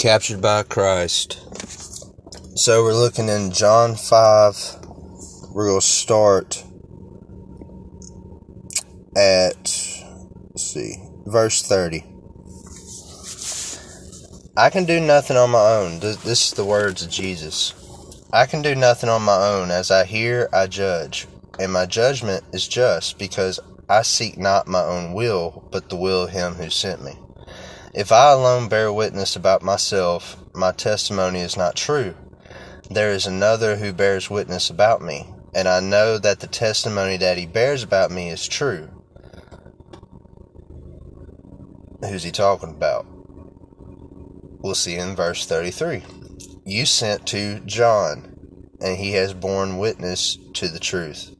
Captured 0.00 0.40
by 0.40 0.62
Christ. 0.62 1.38
So 2.58 2.82
we're 2.82 2.94
looking 2.94 3.28
in 3.28 3.52
John 3.52 3.96
5. 3.96 4.76
We're 5.52 5.66
going 5.66 5.80
to 5.80 5.86
start 5.86 6.64
at, 9.14 9.68
see, 10.56 10.94
verse 11.26 11.60
30. 11.60 12.06
I 14.56 14.70
can 14.70 14.86
do 14.86 15.00
nothing 15.00 15.36
on 15.36 15.50
my 15.50 15.66
own. 15.66 16.00
This, 16.00 16.16
this 16.16 16.46
is 16.46 16.54
the 16.54 16.64
words 16.64 17.02
of 17.02 17.10
Jesus. 17.10 17.74
I 18.32 18.46
can 18.46 18.62
do 18.62 18.74
nothing 18.74 19.10
on 19.10 19.20
my 19.20 19.36
own. 19.36 19.70
As 19.70 19.90
I 19.90 20.06
hear, 20.06 20.48
I 20.50 20.66
judge. 20.66 21.26
And 21.58 21.74
my 21.74 21.84
judgment 21.84 22.42
is 22.54 22.66
just 22.66 23.18
because 23.18 23.60
I 23.86 24.00
seek 24.00 24.38
not 24.38 24.66
my 24.66 24.82
own 24.82 25.12
will, 25.12 25.68
but 25.70 25.90
the 25.90 25.96
will 25.96 26.22
of 26.22 26.30
him 26.30 26.54
who 26.54 26.70
sent 26.70 27.04
me. 27.04 27.18
If 27.92 28.12
I 28.12 28.30
alone 28.30 28.68
bear 28.68 28.92
witness 28.92 29.34
about 29.34 29.62
myself, 29.62 30.36
my 30.54 30.70
testimony 30.70 31.40
is 31.40 31.56
not 31.56 31.74
true. 31.74 32.14
There 32.88 33.10
is 33.10 33.26
another 33.26 33.76
who 33.76 33.92
bears 33.92 34.30
witness 34.30 34.70
about 34.70 35.02
me, 35.02 35.26
and 35.56 35.66
I 35.66 35.80
know 35.80 36.16
that 36.16 36.38
the 36.38 36.46
testimony 36.46 37.16
that 37.16 37.36
he 37.36 37.46
bears 37.46 37.82
about 37.82 38.12
me 38.12 38.30
is 38.30 38.46
true. 38.46 38.88
Who's 42.08 42.22
he 42.22 42.30
talking 42.30 42.70
about? 42.70 43.06
We'll 44.62 44.76
see 44.76 44.94
in 44.94 45.16
verse 45.16 45.44
33. 45.46 46.04
You 46.64 46.86
sent 46.86 47.26
to 47.28 47.58
John, 47.60 48.36
and 48.80 48.98
he 48.98 49.12
has 49.12 49.34
borne 49.34 49.78
witness 49.78 50.38
to 50.54 50.68
the 50.68 50.78
truth. 50.78 51.34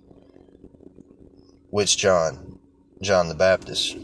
Which 1.69 1.97
John? 1.97 2.59
John 3.01 3.29
the 3.29 3.37
Baptist. 3.37 3.97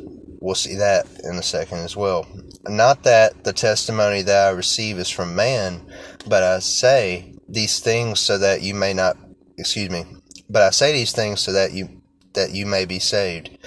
We'll 0.46 0.55
see 0.55 0.77
that 0.77 1.09
in 1.24 1.34
a 1.34 1.42
second 1.42 1.78
as 1.78 1.96
well. 1.96 2.24
Not 2.68 3.02
that 3.02 3.42
the 3.42 3.52
testimony 3.52 4.23
that 4.23 4.46
I 4.46 4.50
receive 4.50 4.96
is 4.96 5.10
from 5.10 5.34
man, 5.34 5.84
but 6.24 6.45
I 6.45 6.60
say 6.60 7.34
these 7.48 7.80
things 7.80 8.20
so 8.20 8.38
that 8.38 8.62
you 8.62 8.73
may 8.73 8.95
not 8.95 9.16
excuse 9.59 9.90
me. 9.90 10.04
But 10.48 10.62
I 10.62 10.70
say 10.70 10.93
these 10.93 11.10
things 11.10 11.40
so 11.40 11.51
that 11.51 11.73
you 11.73 12.01
that 12.35 12.52
you 12.52 12.65
may 12.65 12.85
be 12.85 13.01
saved. 13.01 13.59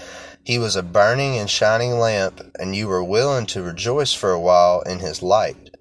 He 0.46 0.58
was 0.58 0.78
a 0.78 0.82
burning 0.82 1.38
and 1.38 1.50
shining 1.50 2.00
lamp, 2.00 2.40
and 2.58 2.74
you 2.74 2.88
were 2.88 3.04
willing 3.04 3.46
to 3.48 3.62
rejoice 3.62 4.14
for 4.14 4.32
a 4.32 4.40
while 4.40 4.80
in 4.84 5.00
his 5.00 5.22
light. 5.22 5.72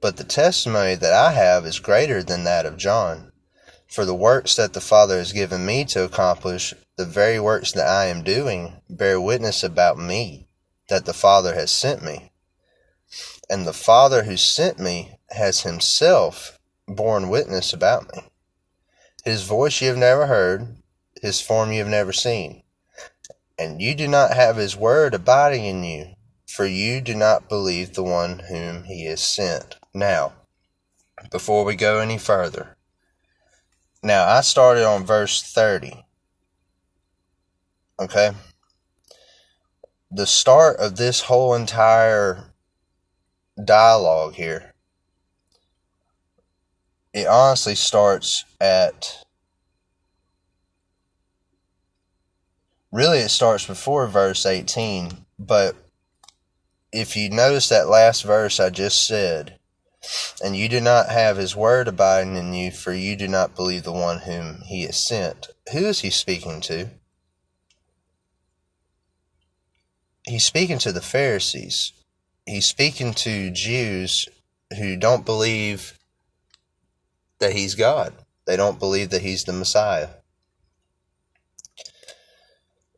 But 0.00 0.16
the 0.16 0.24
testimony 0.24 0.94
that 0.94 1.12
I 1.12 1.32
have 1.32 1.66
is 1.66 1.80
greater 1.80 2.22
than 2.22 2.44
that 2.44 2.64
of 2.64 2.78
John. 2.78 3.30
For 3.88 4.06
the 4.06 4.14
works 4.14 4.56
that 4.56 4.72
the 4.72 4.80
Father 4.80 5.18
has 5.18 5.34
given 5.34 5.66
me 5.66 5.84
to 5.84 6.02
accomplish, 6.02 6.72
the 6.96 7.04
very 7.04 7.38
works 7.38 7.72
that 7.72 7.86
I 7.86 8.06
am 8.06 8.24
doing, 8.24 8.80
bear 8.88 9.20
witness 9.20 9.62
about 9.62 9.98
me 9.98 10.45
that 10.88 11.04
the 11.04 11.14
Father 11.14 11.54
has 11.54 11.70
sent 11.70 12.02
me. 12.02 12.30
And 13.48 13.66
the 13.66 13.72
Father 13.72 14.24
who 14.24 14.36
sent 14.36 14.78
me 14.78 15.18
has 15.30 15.62
himself 15.62 16.58
borne 16.86 17.28
witness 17.28 17.72
about 17.72 18.14
me. 18.14 18.22
His 19.24 19.42
voice 19.42 19.80
you 19.80 19.88
have 19.88 19.96
never 19.96 20.26
heard, 20.26 20.76
his 21.20 21.40
form 21.40 21.72
you 21.72 21.80
have 21.80 21.88
never 21.88 22.12
seen. 22.12 22.62
And 23.58 23.80
you 23.80 23.94
do 23.94 24.06
not 24.06 24.34
have 24.34 24.56
his 24.56 24.76
word 24.76 25.14
abiding 25.14 25.64
in 25.64 25.82
you, 25.82 26.14
for 26.46 26.66
you 26.66 27.00
do 27.00 27.14
not 27.14 27.48
believe 27.48 27.94
the 27.94 28.04
one 28.04 28.40
whom 28.40 28.84
he 28.84 29.06
has 29.06 29.20
sent. 29.20 29.76
Now, 29.94 30.34
before 31.30 31.64
we 31.64 31.74
go 31.74 31.98
any 31.98 32.18
further, 32.18 32.76
now 34.02 34.28
I 34.28 34.42
started 34.42 34.84
on 34.84 35.04
verse 35.04 35.42
30. 35.42 36.04
Okay? 37.98 38.32
The 40.10 40.26
start 40.26 40.76
of 40.78 40.96
this 40.96 41.22
whole 41.22 41.54
entire 41.54 42.52
dialogue 43.62 44.34
here 44.34 44.74
it 47.12 47.26
honestly 47.26 47.74
starts 47.74 48.44
at 48.60 49.24
really 52.92 53.18
it 53.18 53.30
starts 53.30 53.66
before 53.66 54.06
verse 54.06 54.44
18 54.44 55.24
but 55.38 55.74
if 56.92 57.16
you 57.16 57.30
notice 57.30 57.68
that 57.68 57.88
last 57.88 58.22
verse 58.22 58.60
i 58.60 58.68
just 58.70 59.06
said 59.06 59.58
and 60.42 60.56
you 60.56 60.68
do 60.68 60.80
not 60.80 61.08
have 61.08 61.36
his 61.36 61.56
word 61.56 61.88
abiding 61.88 62.36
in 62.36 62.54
you 62.54 62.70
for 62.70 62.92
you 62.92 63.16
do 63.16 63.28
not 63.28 63.54
believe 63.54 63.82
the 63.82 63.92
one 63.92 64.20
whom 64.20 64.62
he 64.66 64.82
has 64.82 64.96
sent. 64.96 65.48
Who 65.72 65.86
is 65.86 66.00
he 66.00 66.10
speaking 66.10 66.60
to 66.62 66.90
he's 70.26 70.44
speaking 70.44 70.78
to 70.78 70.92
the 70.92 71.00
Pharisees. 71.00 71.92
He's 72.44 72.66
speaking 72.66 73.14
to 73.14 73.50
Jews 73.50 74.28
who 74.76 74.96
don't 74.96 75.24
believe 75.24 75.98
that 77.38 77.52
he's 77.52 77.74
God. 77.74 78.12
They 78.46 78.56
don't 78.56 78.78
believe 78.78 79.10
that 79.10 79.22
he's 79.22 79.44
the 79.44 79.52
Messiah. 79.52 80.08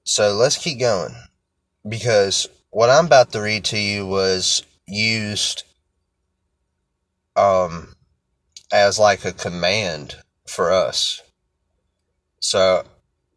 So 0.05 0.33
let's 0.33 0.57
keep 0.57 0.81
going 0.81 1.15
because 1.87 2.49
what 2.71 2.91
I'm 2.91 3.07
about 3.07 3.33
to 3.33 3.41
read 3.41 3.65
to 3.67 3.79
you 3.79 4.07
was 4.07 4.63
used 4.87 5.65
um, 7.37 7.95
as 8.73 8.99
like 8.99 9.25
a 9.25 9.33
command 9.33 10.17
for 10.47 10.73
us. 10.73 11.23
So 12.41 12.85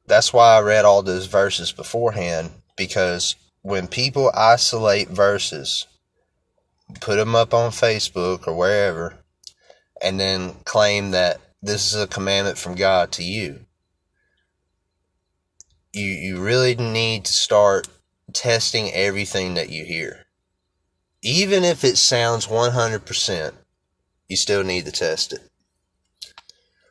that's 0.08 0.34
why 0.34 0.58
I 0.58 0.62
read 0.62 0.86
all 0.86 1.02
those 1.02 1.26
verses 1.26 1.72
beforehand 1.72 2.52
because 2.78 3.36
when 3.62 3.88
people 3.88 4.32
isolate 4.34 5.10
verses, 5.10 5.86
put 7.00 7.18
them 7.18 7.36
up 7.36 7.54
on 7.54 7.72
Facebook 7.72 8.48
or 8.48 8.56
wherever, 8.56 9.20
and 10.02 10.20
then 10.20 10.56
claim 10.66 11.12
that 11.12 11.40
this 11.62 11.94
is 11.94 12.02
a 12.02 12.08
commandment 12.08 12.58
from 12.58 12.76
God 12.76 13.12
to 13.14 13.24
you, 13.24 13.66
you 15.94 16.06
you 16.06 16.42
really 16.42 16.76
need 16.76 17.26
to 17.26 17.34
start 17.34 17.88
testing 18.34 18.92
everything 18.94 19.54
that 19.54 19.70
you 19.70 19.86
hear. 19.86 20.26
Even 21.22 21.64
if 21.64 21.84
it 21.84 21.98
sounds 21.98 22.48
100%, 22.48 23.52
you 24.28 24.36
still 24.36 24.64
need 24.64 24.86
to 24.86 24.92
test 24.92 25.34
it. 25.34 25.42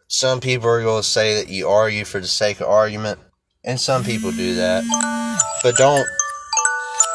Some 0.06 0.40
people 0.40 0.68
are 0.68 0.82
going 0.82 1.02
to 1.02 1.08
say 1.08 1.34
that 1.36 1.48
you 1.48 1.68
argue 1.68 2.04
for 2.04 2.20
the 2.20 2.28
sake 2.28 2.60
of 2.60 2.68
argument, 2.68 3.18
and 3.64 3.80
some 3.80 4.04
people 4.04 4.30
do 4.30 4.54
that. 4.54 4.84
But 5.62 5.76
don't 5.76 6.06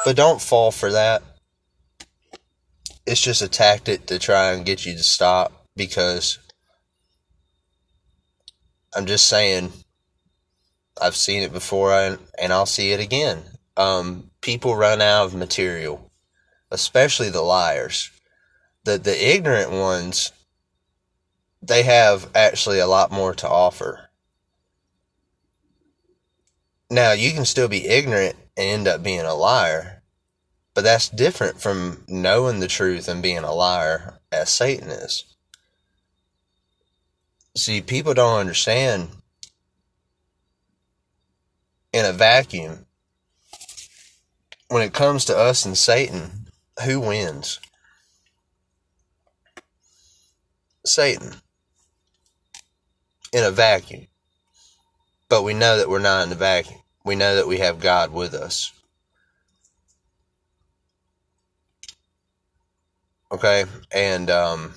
but 0.05 0.15
don't 0.15 0.39
fall 0.39 0.69
for 0.69 0.91
that. 0.91 1.23
It's 3.07 3.21
just 3.21 3.41
a 3.41 3.47
tactic 3.47 4.05
to 4.05 4.19
try 4.19 4.51
and 4.51 4.63
get 4.63 4.85
you 4.85 4.93
to 4.93 5.03
stop 5.03 5.65
because 5.75 6.37
I'm 8.95 9.07
just 9.07 9.27
saying 9.27 9.73
I've 11.01 11.15
seen 11.15 11.41
it 11.41 11.51
before 11.51 11.91
and, 11.91 12.19
and 12.39 12.53
I'll 12.53 12.67
see 12.67 12.91
it 12.91 12.99
again. 12.99 13.43
Um, 13.75 14.29
people 14.41 14.75
run 14.75 15.01
out 15.01 15.25
of 15.25 15.33
material, 15.33 16.11
especially 16.69 17.29
the 17.31 17.41
liars. 17.41 18.11
The 18.83 18.99
the 18.99 19.35
ignorant 19.35 19.71
ones 19.71 20.31
they 21.63 21.81
have 21.81 22.29
actually 22.35 22.77
a 22.77 22.87
lot 22.87 23.11
more 23.11 23.33
to 23.33 23.49
offer. 23.49 24.11
Now, 26.91 27.13
you 27.13 27.31
can 27.31 27.45
still 27.45 27.67
be 27.67 27.87
ignorant 27.87 28.35
and 28.55 28.67
end 28.67 28.87
up 28.87 29.01
being 29.01 29.21
a 29.21 29.33
liar, 29.33 29.94
but 30.75 30.83
that's 30.83 31.07
different 31.07 31.61
from 31.61 32.03
knowing 32.07 32.59
the 32.59 32.67
truth 32.67 33.07
and 33.07 33.23
being 33.23 33.39
a 33.39 33.53
liar, 33.53 34.19
as 34.31 34.49
Satan 34.49 34.89
is. 34.89 35.23
See, 37.55 37.81
people 37.81 38.13
don't 38.13 38.39
understand 38.39 39.07
in 41.93 42.05
a 42.05 42.11
vacuum. 42.11 42.85
When 44.67 44.83
it 44.83 44.93
comes 44.93 45.23
to 45.25 45.37
us 45.37 45.65
and 45.65 45.77
Satan, 45.77 46.47
who 46.83 46.99
wins? 46.99 47.61
Satan. 50.85 51.35
In 53.31 53.45
a 53.45 53.51
vacuum. 53.51 54.07
But 55.29 55.43
we 55.43 55.53
know 55.53 55.77
that 55.77 55.89
we're 55.89 55.99
not 55.99 56.27
in 56.27 56.33
a 56.33 56.35
vacuum. 56.35 56.81
We 57.05 57.15
know 57.15 57.35
that 57.35 57.47
we 57.47 57.59
have 57.59 57.79
God 57.79 58.11
with 58.11 58.33
us. 58.33 58.73
Okay, 63.31 63.65
and 63.91 64.29
um, 64.29 64.75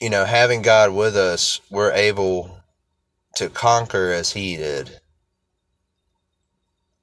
you 0.00 0.10
know, 0.10 0.24
having 0.24 0.62
God 0.62 0.92
with 0.92 1.16
us, 1.16 1.60
we're 1.70 1.92
able 1.92 2.58
to 3.36 3.48
conquer 3.48 4.12
as 4.12 4.32
He 4.32 4.56
did. 4.56 5.00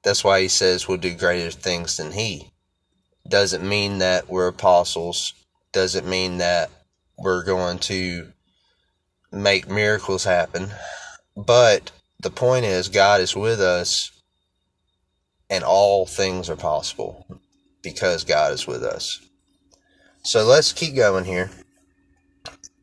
That's 0.04 0.22
why 0.22 0.42
He 0.42 0.48
says 0.48 0.86
we'll 0.86 0.98
do 0.98 1.14
greater 1.14 1.50
things 1.50 1.96
than 1.96 2.12
He. 2.12 2.50
Doesn't 3.26 3.66
mean 3.66 3.98
that 3.98 4.28
we're 4.28 4.48
apostles. 4.48 5.32
Doesn't 5.72 6.06
mean 6.06 6.38
that 6.38 6.70
we're 7.16 7.44
going 7.44 7.78
to 7.80 8.32
make 9.32 9.70
miracles 9.70 10.24
happen. 10.24 10.68
But 11.36 11.92
the 12.20 12.30
point 12.30 12.66
is, 12.66 12.88
God 12.88 13.20
is 13.20 13.34
with 13.34 13.60
us 13.60 14.10
and 15.50 15.64
all 15.64 16.06
things 16.06 16.48
are 16.48 16.56
possible 16.56 17.26
because 17.82 18.24
God 18.24 18.52
is 18.52 18.66
with 18.66 18.82
us. 18.82 19.20
So 20.22 20.44
let's 20.44 20.72
keep 20.72 20.94
going 20.94 21.24
here. 21.24 21.50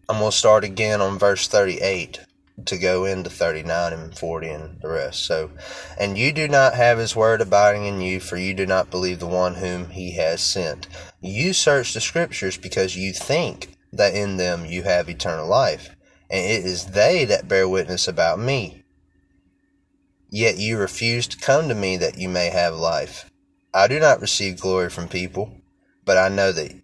I'm 0.10 0.20
going 0.20 0.32
to 0.32 0.38
start 0.38 0.64
again 0.64 1.02
on 1.02 1.18
verse 1.18 1.48
38 1.48 2.20
to 2.66 2.78
go 2.78 3.06
into 3.06 3.30
39 3.30 3.94
and 3.94 4.18
40 4.18 4.48
and 4.50 4.82
the 4.82 4.90
rest. 4.90 5.26
So, 5.26 5.52
and 6.00 6.18
you 6.18 6.32
do 6.32 6.48
not 6.48 6.74
have 6.74 6.98
his 6.98 7.16
word 7.16 7.42
abiding 7.42 7.86
in 7.86 8.02
you, 8.02 8.20
for 8.20 8.38
you 8.38 8.54
do 8.54 8.66
not 8.66 8.90
believe 8.90 9.20
the 9.20 9.28
one 9.28 9.56
whom 9.56 9.90
he 9.90 10.14
has 10.14 10.42
sent. 10.42 10.88
You 11.22 11.54
search 11.54 11.94
the 11.94 12.02
scriptures 12.02 12.58
because 12.58 12.96
you 12.96 13.14
think 13.14 13.76
that 13.94 14.16
in 14.16 14.38
them 14.38 14.66
you 14.66 14.84
have 14.84 15.10
eternal 15.10 15.48
life, 15.48 15.96
and 16.30 16.44
it 16.44 16.66
is 16.66 16.88
they 16.88 17.26
that 17.26 17.48
bear 17.48 17.70
witness 17.70 18.08
about 18.08 18.40
me. 18.40 18.84
Yet 20.30 20.58
you 20.58 20.78
refuse 20.78 21.28
to 21.28 21.38
come 21.38 21.70
to 21.70 21.76
me 21.76 21.98
that 21.98 22.18
you 22.18 22.28
may 22.28 22.50
have 22.50 22.76
life. 22.76 23.30
I 23.74 23.88
do 23.88 24.00
not 24.00 24.22
receive 24.22 24.60
glory 24.60 24.90
from 24.90 25.08
people, 25.08 25.62
but 26.06 26.18
I 26.18 26.30
know 26.30 26.52
that 26.52 26.82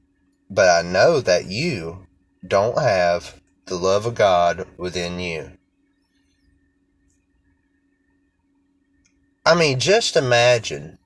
but 0.50 0.70
I 0.70 0.88
know 0.88 1.20
that 1.20 1.46
you 1.46 2.06
don't 2.48 2.78
have 2.78 3.42
the 3.66 3.76
love 3.76 4.06
of 4.06 4.16
God 4.16 4.68
within 4.78 5.20
you. 5.20 5.52
I 9.46 9.56
mean, 9.56 9.80
just 9.80 10.16
imagine 10.16 11.00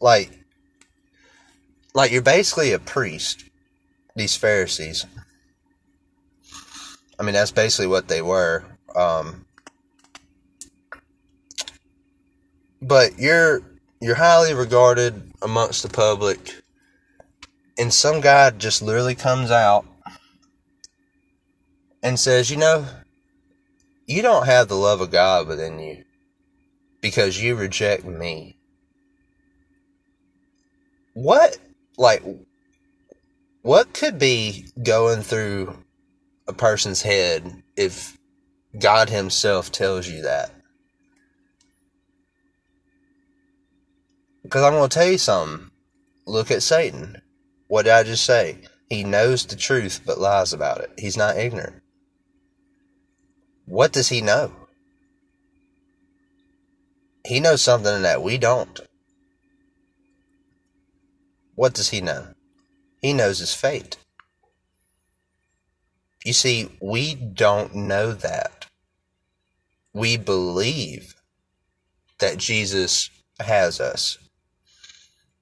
like 0.00 0.30
like 1.94 2.12
you're 2.12 2.22
basically 2.22 2.72
a 2.72 2.78
priest, 2.78 3.44
these 4.16 4.36
Pharisees. 4.36 5.06
I 7.18 7.22
mean, 7.22 7.34
that's 7.34 7.52
basically 7.52 7.88
what 7.88 8.08
they 8.08 8.22
were. 8.22 8.64
Um, 8.96 9.44
but 12.80 13.18
you're 13.18 13.62
you're 14.00 14.14
highly 14.14 14.54
regarded 14.54 15.32
amongst 15.42 15.82
the 15.82 15.88
public 15.88 16.62
and 17.80 17.94
some 17.94 18.20
guy 18.20 18.50
just 18.50 18.82
literally 18.82 19.14
comes 19.14 19.50
out 19.50 19.86
and 22.02 22.20
says, 22.20 22.50
"You 22.50 22.58
know, 22.58 22.86
you 24.06 24.20
don't 24.20 24.46
have 24.46 24.68
the 24.68 24.76
love 24.76 25.00
of 25.00 25.10
God 25.10 25.48
within 25.48 25.78
you 25.78 26.04
because 27.00 27.42
you 27.42 27.56
reject 27.56 28.04
me." 28.04 28.58
What 31.14 31.56
like 31.96 32.22
what 33.62 33.94
could 33.94 34.18
be 34.18 34.66
going 34.82 35.22
through 35.22 35.82
a 36.46 36.52
person's 36.52 37.02
head 37.02 37.62
if 37.76 38.18
God 38.78 39.08
himself 39.08 39.72
tells 39.72 40.06
you 40.06 40.22
that? 40.22 40.50
Because 44.50 44.64
I'm 44.64 44.72
going 44.72 44.88
to 44.88 44.92
tell 44.92 45.06
you 45.06 45.16
something. 45.16 45.70
Look 46.26 46.50
at 46.50 46.64
Satan. 46.64 47.22
What 47.68 47.84
did 47.84 47.92
I 47.92 48.02
just 48.02 48.24
say? 48.24 48.58
He 48.88 49.04
knows 49.04 49.46
the 49.46 49.54
truth 49.54 50.00
but 50.04 50.18
lies 50.18 50.52
about 50.52 50.80
it. 50.80 50.90
He's 50.98 51.16
not 51.16 51.36
ignorant. 51.36 51.80
What 53.66 53.92
does 53.92 54.08
he 54.08 54.20
know? 54.20 54.50
He 57.24 57.38
knows 57.38 57.62
something 57.62 58.02
that 58.02 58.24
we 58.24 58.38
don't. 58.38 58.80
What 61.54 61.72
does 61.72 61.90
he 61.90 62.00
know? 62.00 62.34
He 63.00 63.12
knows 63.12 63.38
his 63.38 63.54
fate. 63.54 63.98
You 66.24 66.32
see, 66.32 66.76
we 66.82 67.14
don't 67.14 67.72
know 67.76 68.14
that. 68.14 68.66
We 69.92 70.16
believe 70.16 71.14
that 72.18 72.38
Jesus 72.38 73.10
has 73.38 73.78
us 73.78 74.18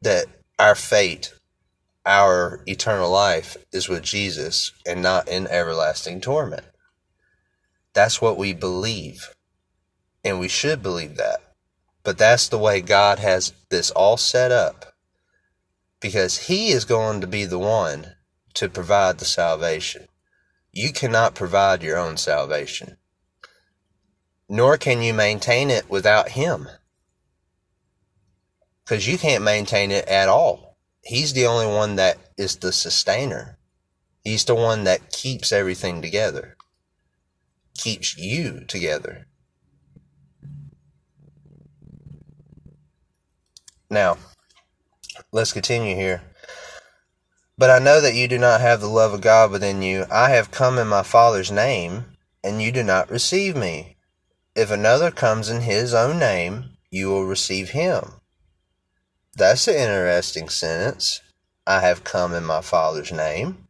that 0.03 0.27
our 0.59 0.75
fate, 0.75 1.33
our 2.07 2.63
eternal 2.67 3.11
life 3.11 3.57
is 3.73 3.89
with 3.89 4.03
Jesus 4.03 4.73
and 4.87 5.03
not 5.03 5.29
in 5.29 5.47
everlasting 5.47 6.21
torment. 6.21 6.65
That's 7.93 8.21
what 8.21 8.39
we 8.39 8.53
believe. 8.53 9.35
And 10.25 10.41
we 10.41 10.49
should 10.49 10.83
believe 10.83 11.17
that. 11.17 11.41
But 12.03 12.19
that's 12.19 12.49
the 12.49 12.59
way 12.59 12.81
God 12.81 13.19
has 13.19 13.53
this 13.71 13.91
all 13.91 14.17
set 14.17 14.51
up 14.51 14.95
because 16.01 16.47
He 16.47 16.71
is 16.71 16.85
going 16.85 17.21
to 17.21 17.27
be 17.27 17.45
the 17.45 17.59
one 17.59 18.15
to 18.55 18.69
provide 18.69 19.19
the 19.19 19.25
salvation. 19.25 20.07
You 20.73 20.93
cannot 20.93 21.35
provide 21.35 21.83
your 21.83 21.99
own 21.99 22.17
salvation, 22.17 22.97
nor 24.49 24.77
can 24.77 25.03
you 25.03 25.13
maintain 25.13 25.71
it 25.71 25.91
without 25.91 26.31
Him 26.31 26.69
because 28.89 29.07
you 29.07 29.19
can't 29.19 29.45
maintain 29.45 29.91
it 29.91 30.09
at 30.09 30.31
all. 30.31 30.79
He's 31.03 31.35
the 31.35 31.47
only 31.47 31.67
one 31.67 31.97
that 31.97 32.17
is 32.39 32.57
the 32.57 32.73
sustainer. 32.73 33.59
He's 34.25 34.47
the 34.47 34.55
one 34.55 34.85
that 34.85 35.13
keeps 35.13 35.53
everything 35.53 36.01
together, 36.01 36.57
keeps 37.77 38.17
you 38.17 38.65
together. 38.67 39.27
Now, 43.91 44.17
let's 45.33 45.53
continue 45.53 45.95
here. 45.95 46.23
But 47.59 47.71
I 47.71 47.79
know 47.81 48.01
that 48.01 48.15
you 48.15 48.27
do 48.27 48.39
not 48.39 48.63
have 48.63 48.81
the 48.81 48.87
love 48.87 49.13
of 49.13 49.21
God 49.21 49.51
within 49.51 49.83
you. 49.83 50.07
I 50.11 50.31
have 50.31 50.51
come 50.51 50.79
in 50.79 50.89
my 50.89 51.03
Father's 51.03 51.51
name, 51.51 52.17
and 52.43 52.63
you 52.63 52.73
do 52.73 52.83
not 52.83 53.11
receive 53.11 53.55
me. 53.55 53.97
If 54.55 54.71
another 54.71 55.11
comes 55.11 55.51
in 55.51 55.63
his 55.63 55.93
own 55.93 56.19
name, 56.19 56.71
you 56.91 57.09
will 57.09 57.27
receive 57.27 57.71
him. 57.71 58.18
That's 59.39 59.69
an 59.69 59.75
interesting 59.77 60.49
sentence. 60.49 61.21
I 61.65 61.79
have 61.79 62.03
come 62.03 62.35
in 62.35 62.45
my 62.45 62.61
Father's 62.61 63.13
name, 63.13 63.69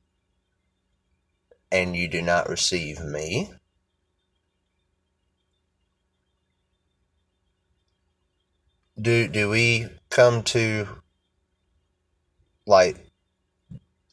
and 1.70 1.94
you 1.94 2.08
do 2.08 2.22
not 2.22 2.48
receive 2.48 3.00
me. 3.00 3.50
Do 8.98 9.28
do 9.28 9.50
we 9.50 9.88
come 10.08 10.42
to 10.44 10.88
like 12.66 12.96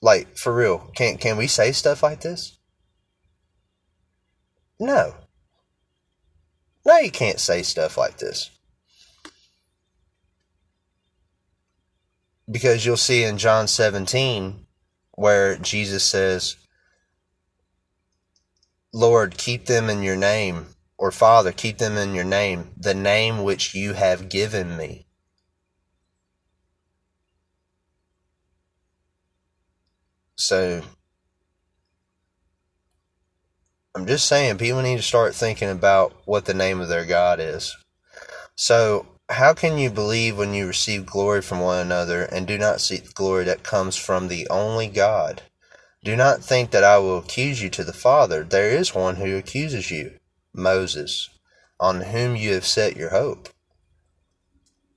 like 0.01 0.35
for 0.37 0.53
real? 0.53 0.91
Can 0.93 1.17
can 1.17 1.37
we 1.37 1.47
say 1.47 1.71
stuff 1.71 2.03
like 2.03 2.19
this? 2.19 2.59
No. 4.77 5.15
No, 6.85 6.97
you 6.97 7.11
can't 7.11 7.39
say 7.39 7.63
stuff 7.63 7.97
like 7.97 8.17
this. 8.17 8.51
Because 12.49 12.85
you'll 12.85 12.97
see 12.97 13.23
in 13.23 13.37
John 13.37 13.67
17 13.67 14.65
where 15.11 15.57
Jesus 15.57 16.03
says, 16.03 16.57
Lord, 18.93 19.37
keep 19.37 19.65
them 19.65 19.89
in 19.89 20.03
your 20.03 20.15
name, 20.15 20.67
or 20.97 21.11
Father, 21.11 21.51
keep 21.51 21.77
them 21.79 21.97
in 21.97 22.13
your 22.13 22.23
name, 22.23 22.71
the 22.77 22.93
name 22.93 23.43
which 23.43 23.73
you 23.73 23.93
have 23.93 24.29
given 24.29 24.77
me. 24.77 25.05
So, 30.37 30.81
I'm 33.93 34.05
just 34.05 34.27
saying, 34.27 34.57
people 34.57 34.81
need 34.81 34.97
to 34.97 35.01
start 35.01 35.33
thinking 35.33 35.69
about 35.69 36.13
what 36.25 36.45
the 36.45 36.53
name 36.53 36.81
of 36.81 36.89
their 36.89 37.05
God 37.05 37.39
is. 37.39 37.75
So, 38.55 39.05
how 39.29 39.53
can 39.53 39.77
you 39.77 39.89
believe 39.89 40.37
when 40.37 40.53
you 40.53 40.67
receive 40.67 41.05
glory 41.05 41.41
from 41.41 41.59
one 41.59 41.79
another 41.79 42.23
and 42.23 42.45
do 42.45 42.57
not 42.57 42.81
seek 42.81 43.05
the 43.05 43.13
glory 43.13 43.43
that 43.45 43.63
comes 43.63 43.95
from 43.95 44.27
the 44.27 44.47
only 44.49 44.87
God? 44.87 45.41
Do 46.03 46.15
not 46.15 46.43
think 46.43 46.69
that 46.71 46.83
I 46.83 46.99
will 46.99 47.17
accuse 47.17 47.63
you 47.63 47.69
to 47.71 47.83
the 47.83 47.93
Father. 47.93 48.43
There 48.43 48.69
is 48.69 48.93
one 48.93 49.15
who 49.15 49.35
accuses 49.35 49.89
you, 49.89 50.19
Moses, 50.53 51.29
on 51.79 52.01
whom 52.01 52.35
you 52.35 52.53
have 52.53 52.65
set 52.65 52.95
your 52.95 53.09
hope. 53.09 53.49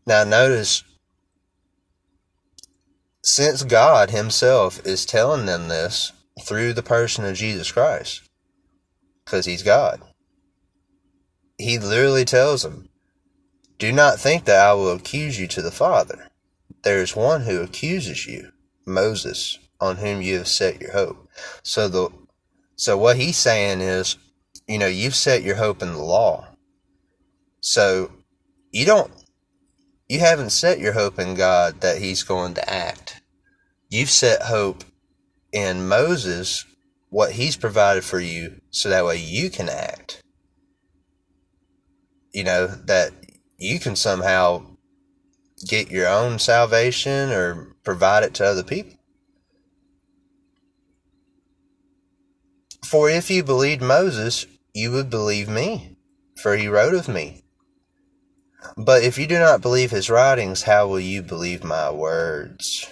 Now, 0.06 0.24
notice, 0.24 0.84
since 3.24 3.62
God 3.62 4.10
Himself 4.10 4.84
is 4.86 5.06
telling 5.06 5.46
them 5.46 5.68
this 5.68 6.12
through 6.42 6.74
the 6.74 6.82
person 6.82 7.24
of 7.24 7.36
Jesus 7.36 7.72
Christ, 7.72 8.22
because 9.24 9.46
He's 9.46 9.62
God, 9.62 10.02
He 11.56 11.78
literally 11.78 12.26
tells 12.26 12.62
them, 12.62 12.87
do 13.78 13.92
not 13.92 14.18
think 14.18 14.44
that 14.44 14.64
I 14.64 14.72
will 14.74 14.92
accuse 14.92 15.38
you 15.38 15.46
to 15.48 15.62
the 15.62 15.70
Father. 15.70 16.28
There 16.82 16.98
is 16.98 17.16
one 17.16 17.42
who 17.42 17.62
accuses 17.62 18.26
you, 18.26 18.50
Moses, 18.86 19.58
on 19.80 19.96
whom 19.96 20.20
you 20.20 20.38
have 20.38 20.48
set 20.48 20.80
your 20.80 20.92
hope. 20.92 21.28
So 21.62 21.88
the 21.88 22.10
so 22.76 22.96
what 22.96 23.16
he's 23.16 23.36
saying 23.36 23.80
is, 23.80 24.16
you 24.66 24.78
know, 24.78 24.86
you've 24.86 25.16
set 25.16 25.42
your 25.42 25.56
hope 25.56 25.82
in 25.82 25.92
the 25.92 26.02
law. 26.02 26.48
So 27.60 28.12
you 28.70 28.84
don't 28.84 29.10
you 30.08 30.20
haven't 30.20 30.50
set 30.50 30.78
your 30.78 30.94
hope 30.94 31.18
in 31.18 31.34
God 31.34 31.80
that 31.82 31.98
he's 31.98 32.22
going 32.22 32.54
to 32.54 32.72
act. 32.72 33.20
You've 33.90 34.10
set 34.10 34.42
hope 34.42 34.84
in 35.52 35.86
Moses, 35.88 36.64
what 37.10 37.32
he's 37.32 37.56
provided 37.56 38.04
for 38.04 38.20
you, 38.20 38.60
so 38.70 38.88
that 38.88 39.04
way 39.04 39.18
you 39.18 39.50
can 39.50 39.68
act. 39.68 40.22
You 42.32 42.44
know, 42.44 42.66
that 42.66 43.12
you 43.58 43.80
can 43.80 43.96
somehow 43.96 44.62
get 45.66 45.90
your 45.90 46.08
own 46.08 46.38
salvation 46.38 47.30
or 47.30 47.76
provide 47.82 48.22
it 48.22 48.34
to 48.34 48.46
other 48.46 48.62
people. 48.62 48.94
For 52.84 53.10
if 53.10 53.30
you 53.30 53.42
believed 53.42 53.82
Moses, 53.82 54.46
you 54.72 54.92
would 54.92 55.10
believe 55.10 55.48
me, 55.48 55.96
for 56.40 56.56
he 56.56 56.68
wrote 56.68 56.94
of 56.94 57.08
me. 57.08 57.42
But 58.76 59.02
if 59.02 59.18
you 59.18 59.26
do 59.26 59.38
not 59.38 59.60
believe 59.60 59.90
his 59.90 60.08
writings, 60.08 60.62
how 60.62 60.86
will 60.86 61.00
you 61.00 61.22
believe 61.22 61.64
my 61.64 61.90
words? 61.90 62.88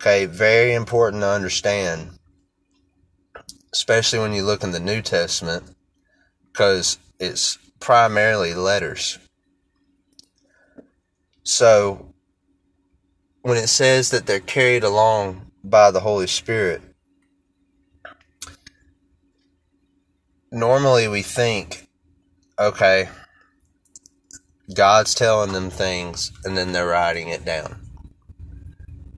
Okay, 0.00 0.26
very 0.26 0.74
important 0.74 1.22
to 1.22 1.28
understand, 1.28 2.18
especially 3.72 4.18
when 4.18 4.32
you 4.32 4.42
look 4.42 4.62
in 4.62 4.72
the 4.72 4.80
New 4.80 5.02
Testament, 5.02 5.64
because 6.52 6.98
it's 7.18 7.58
primarily 7.80 8.54
letters. 8.54 9.18
So, 11.42 12.14
when 13.42 13.56
it 13.56 13.68
says 13.68 14.10
that 14.10 14.26
they're 14.26 14.40
carried 14.40 14.84
along 14.84 15.50
by 15.64 15.90
the 15.90 16.00
Holy 16.00 16.26
Spirit, 16.26 16.82
normally 20.52 21.08
we 21.08 21.22
think, 21.22 21.88
okay, 22.58 23.08
God's 24.74 25.14
telling 25.14 25.52
them 25.52 25.70
things 25.70 26.30
and 26.44 26.56
then 26.56 26.72
they're 26.72 26.86
writing 26.86 27.28
it 27.28 27.44
down. 27.44 27.80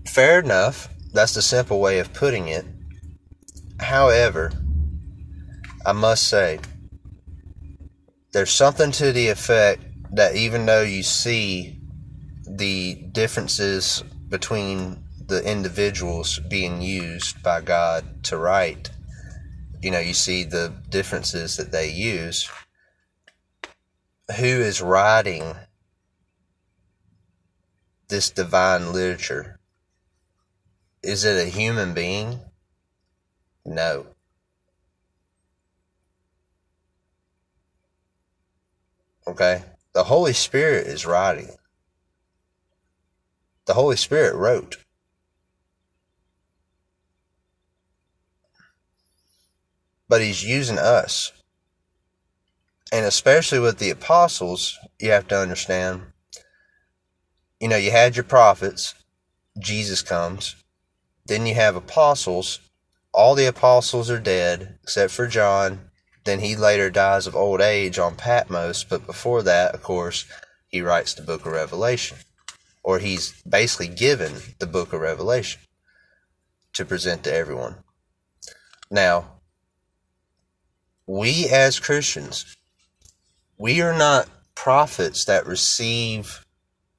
Fair 0.07 0.41
enough. 0.41 0.89
That's 1.13 1.35
the 1.35 1.43
simple 1.43 1.81
way 1.81 1.99
of 1.99 2.13
putting 2.13 2.49
it. 2.49 2.65
However, 3.81 4.53
I 5.85 5.93
must 5.93 6.29
say, 6.29 6.61
there's 8.33 8.51
something 8.51 8.91
to 8.93 9.13
the 9.13 9.29
effect 9.29 9.83
that 10.13 10.37
even 10.37 10.67
though 10.67 10.83
you 10.83 11.03
see 11.03 11.81
the 12.49 12.95
differences 12.95 14.03
between 14.29 15.05
the 15.27 15.43
individuals 15.49 16.39
being 16.39 16.83
used 16.83 17.43
by 17.43 17.61
God 17.61 18.25
to 18.25 18.37
write, 18.37 18.91
you 19.81 19.91
know, 19.91 20.01
you 20.01 20.15
see 20.15 20.45
the 20.45 20.73
differences 20.89 21.57
that 21.57 21.73
they 21.73 21.91
use. 21.91 22.51
Who 24.39 24.47
is 24.47 24.81
writing 24.81 25.55
this 28.09 28.31
divine 28.31 28.93
literature? 28.93 29.61
Is 31.03 31.25
it 31.25 31.47
a 31.47 31.51
human 31.51 31.93
being? 31.93 32.41
No. 33.65 34.07
Okay? 39.27 39.63
The 39.93 40.05
Holy 40.05 40.33
Spirit 40.33 40.87
is 40.87 41.07
writing. 41.07 41.51
The 43.67 43.75
Holy 43.75 43.97
Spirit 43.97 44.35
wrote. 44.35 44.77
But 50.09 50.21
He's 50.21 50.45
using 50.45 50.79
us. 50.79 51.33
And 52.93 53.07
especially 53.07 53.59
with 53.59 53.79
the 53.79 53.91
apostles, 53.91 54.79
you 55.01 55.11
have 55.11 55.27
to 55.29 55.39
understand 55.39 56.03
you 57.65 57.69
know, 57.69 57.77
you 57.77 57.91
had 57.91 58.15
your 58.15 58.25
prophets, 58.25 58.95
Jesus 59.59 60.03
comes, 60.03 60.57
then 61.25 61.47
you 61.47 61.55
have 61.55 61.77
apostles. 61.77 62.61
All 63.15 63.37
the 63.37 63.47
apostles 63.47 64.11
are 64.11 64.19
dead 64.19 64.77
except 64.83 65.13
for 65.13 65.29
John. 65.29 65.91
Then 66.25 66.41
he 66.41 66.57
later 66.57 66.91
dies 66.91 67.29
of 67.29 67.37
old 67.37 67.61
age 67.61 67.97
on 67.97 68.17
Patmos, 68.17 68.83
but 68.83 69.07
before 69.07 69.41
that, 69.43 69.73
of 69.73 69.85
course, 69.85 70.27
he 70.67 70.83
writes 70.83 71.15
the 71.15 71.23
book 71.23 71.47
of 71.47 71.53
Revelation. 71.53 72.19
Or 72.83 72.99
he's 72.99 73.41
basically 73.43 73.87
given 73.87 74.33
the 74.59 74.67
book 74.67 74.93
of 74.93 75.01
Revelation 75.01 75.61
to 76.73 76.85
present 76.85 77.23
to 77.25 77.33
everyone. 77.33 77.77
Now, 78.91 79.35
we 81.07 81.49
as 81.49 81.79
Christians, 81.79 82.57
we 83.57 83.81
are 83.81 83.97
not 83.97 84.29
prophets 84.57 85.25
that 85.27 85.47
receive 85.47 86.45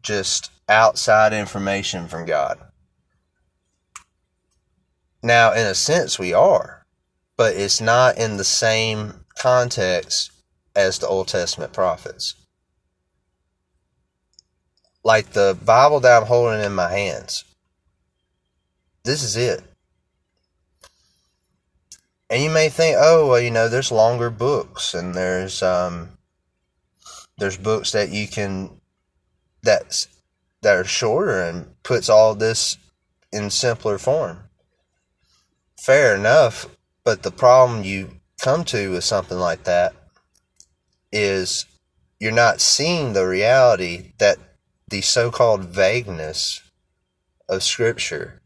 just 0.02 0.50
outside 0.70 1.34
information 1.34 2.08
from 2.08 2.26
God. 2.26 2.60
Now, 5.26 5.54
in 5.54 5.66
a 5.66 5.74
sense, 5.74 6.20
we 6.20 6.36
are, 6.36 6.86
but 7.36 7.56
it's 7.56 7.82
not 7.82 8.20
in 8.20 8.38
the 8.38 8.44
same 8.44 9.26
context 9.36 10.30
as 10.76 11.00
the 11.00 11.08
Old 11.08 11.30
Testament 11.30 11.74
prophets. 11.74 12.36
Like 15.04 15.32
the 15.32 15.58
Bible 15.66 16.00
that 16.02 16.22
I'm 16.22 16.28
holding 16.28 16.62
in 16.64 16.76
my 16.76 16.92
hands, 16.92 17.44
this 19.04 19.24
is 19.24 19.36
it. 19.36 19.64
And 22.30 22.44
you 22.44 22.52
may 22.52 22.70
think, 22.70 22.96
oh, 23.00 23.30
well, 23.30 23.40
you 23.40 23.50
know, 23.50 23.68
there's 23.68 23.92
longer 23.92 24.30
books, 24.30 24.94
and 24.94 25.16
there's 25.16 25.64
um, 25.64 26.20
there's 27.40 27.58
books 27.58 27.94
that 27.94 28.12
you 28.12 28.28
can 28.28 28.80
that's 29.64 30.08
that 30.62 30.76
are 30.76 30.84
shorter 30.84 31.42
and 31.42 31.82
puts 31.82 32.10
all 32.10 32.36
this 32.36 32.78
in 33.34 33.50
simpler 33.50 33.98
form 33.98 34.45
fair 35.86 36.16
enough, 36.16 36.66
but 37.04 37.22
the 37.22 37.30
problem 37.30 37.84
you 37.84 38.10
come 38.42 38.66
to 38.66 38.90
with 38.90 39.04
something 39.04 39.38
like 39.38 39.66
that 39.66 39.94
is 41.12 41.68
you're 42.20 42.32
not 42.32 42.60
seeing 42.60 43.14
the 43.14 43.28
reality 43.28 44.14
that 44.18 44.38
the 44.90 45.02
so 45.02 45.30
called 45.30 45.64
vagueness 45.66 46.60
of 47.48 47.62
Scripture 47.62 48.42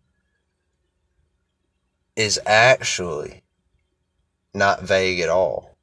is 2.18 2.38
actually 2.46 3.42
not 4.54 4.84
vague 4.84 5.22
at 5.22 5.30
all. 5.30 5.78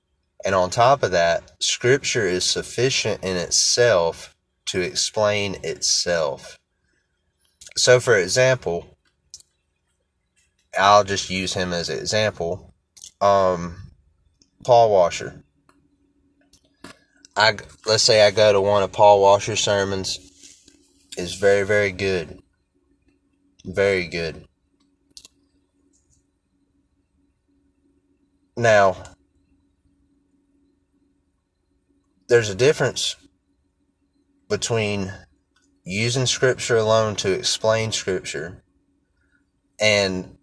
And 0.44 0.54
on 0.54 0.68
top 0.68 1.02
of 1.02 1.12
that, 1.12 1.52
Scripture 1.58 2.26
is 2.26 2.44
sufficient 2.44 3.24
in 3.24 3.38
itself 3.38 4.36
to 4.66 4.82
explain 4.82 5.56
itself. 5.62 6.58
So, 7.78 7.98
for 7.98 8.18
example, 8.18 8.95
I'll 10.78 11.04
just 11.04 11.30
use 11.30 11.54
him 11.54 11.72
as 11.72 11.88
an 11.88 11.98
example. 11.98 12.74
Um, 13.20 13.76
Paul 14.64 14.90
Washer. 14.90 15.42
I 17.36 17.56
let's 17.84 18.02
say 18.02 18.26
I 18.26 18.30
go 18.30 18.52
to 18.52 18.60
one 18.60 18.82
of 18.82 18.92
Paul 18.92 19.20
Washer's 19.20 19.60
sermons. 19.60 20.18
is 21.16 21.34
very 21.34 21.64
very 21.64 21.92
good. 21.92 22.40
Very 23.64 24.06
good. 24.06 24.46
Now, 28.56 28.96
there's 32.28 32.48
a 32.48 32.54
difference 32.54 33.16
between 34.48 35.12
using 35.84 36.26
scripture 36.26 36.76
alone 36.76 37.16
to 37.16 37.32
explain 37.32 37.92
scripture 37.92 38.62
and 39.78 40.35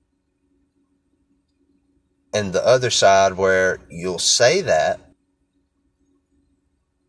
and 2.33 2.51
the 2.51 2.65
other 2.65 2.89
side 2.89 3.33
where 3.33 3.79
you'll 3.89 4.19
say 4.19 4.61
that, 4.61 4.99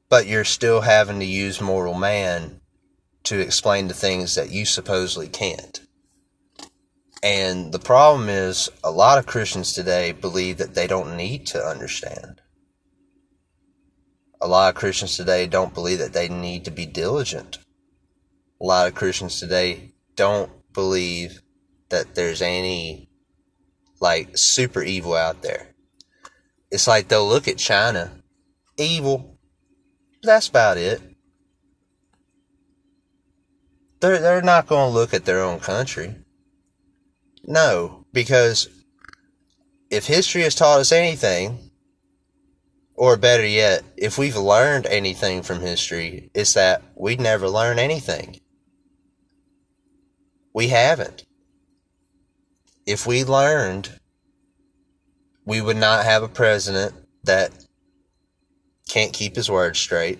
but 0.08 0.26
you're 0.26 0.44
still 0.44 0.82
having 0.82 1.18
to 1.20 1.24
use 1.24 1.60
mortal 1.60 1.94
man 1.94 2.60
to 3.24 3.40
explain 3.40 3.88
the 3.88 3.94
things 3.94 4.34
that 4.34 4.50
you 4.50 4.66
supposedly 4.66 5.28
can't. 5.28 5.80
And 7.22 7.72
the 7.72 7.78
problem 7.78 8.28
is, 8.28 8.68
a 8.84 8.90
lot 8.90 9.16
of 9.16 9.24
Christians 9.24 9.72
today 9.72 10.12
believe 10.12 10.58
that 10.58 10.74
they 10.74 10.86
don't 10.86 11.16
need 11.16 11.46
to 11.48 11.58
understand. 11.58 12.42
A 14.42 14.46
lot 14.46 14.68
of 14.68 14.74
Christians 14.74 15.16
today 15.16 15.46
don't 15.46 15.72
believe 15.72 16.00
that 16.00 16.12
they 16.12 16.28
need 16.28 16.66
to 16.66 16.70
be 16.70 16.84
diligent. 16.84 17.56
A 18.60 18.64
lot 18.66 18.86
of 18.86 18.94
Christians 18.94 19.40
today 19.40 19.94
don't 20.16 20.50
believe 20.74 21.40
that 21.88 22.14
there's 22.14 22.42
any 22.42 23.08
like 24.00 24.36
super 24.36 24.82
evil 24.82 25.14
out 25.14 25.42
there. 25.42 25.74
It's 26.70 26.86
like 26.86 27.08
they'll 27.08 27.28
look 27.28 27.48
at 27.48 27.58
China, 27.58 28.10
evil. 28.76 29.38
That's 30.22 30.48
about 30.48 30.78
it. 30.78 31.00
They're 34.00 34.18
they're 34.18 34.42
not 34.42 34.66
going 34.66 34.90
to 34.90 34.94
look 34.94 35.14
at 35.14 35.24
their 35.24 35.40
own 35.40 35.60
country. 35.60 36.16
No, 37.46 38.06
because 38.12 38.68
if 39.90 40.06
history 40.06 40.42
has 40.42 40.54
taught 40.54 40.80
us 40.80 40.92
anything, 40.92 41.70
or 42.96 43.16
better 43.16 43.46
yet, 43.46 43.82
if 43.96 44.18
we've 44.18 44.36
learned 44.36 44.86
anything 44.86 45.42
from 45.42 45.60
history, 45.60 46.30
it's 46.34 46.54
that 46.54 46.82
we 46.96 47.16
never 47.16 47.48
learn 47.48 47.78
anything. 47.78 48.40
We 50.52 50.68
haven't 50.68 51.24
if 52.86 53.06
we 53.06 53.24
learned, 53.24 54.00
we 55.44 55.60
would 55.60 55.76
not 55.76 56.04
have 56.04 56.22
a 56.22 56.28
president 56.28 56.94
that 57.24 57.52
can't 58.88 59.12
keep 59.12 59.36
his 59.36 59.50
word 59.50 59.76
straight, 59.76 60.18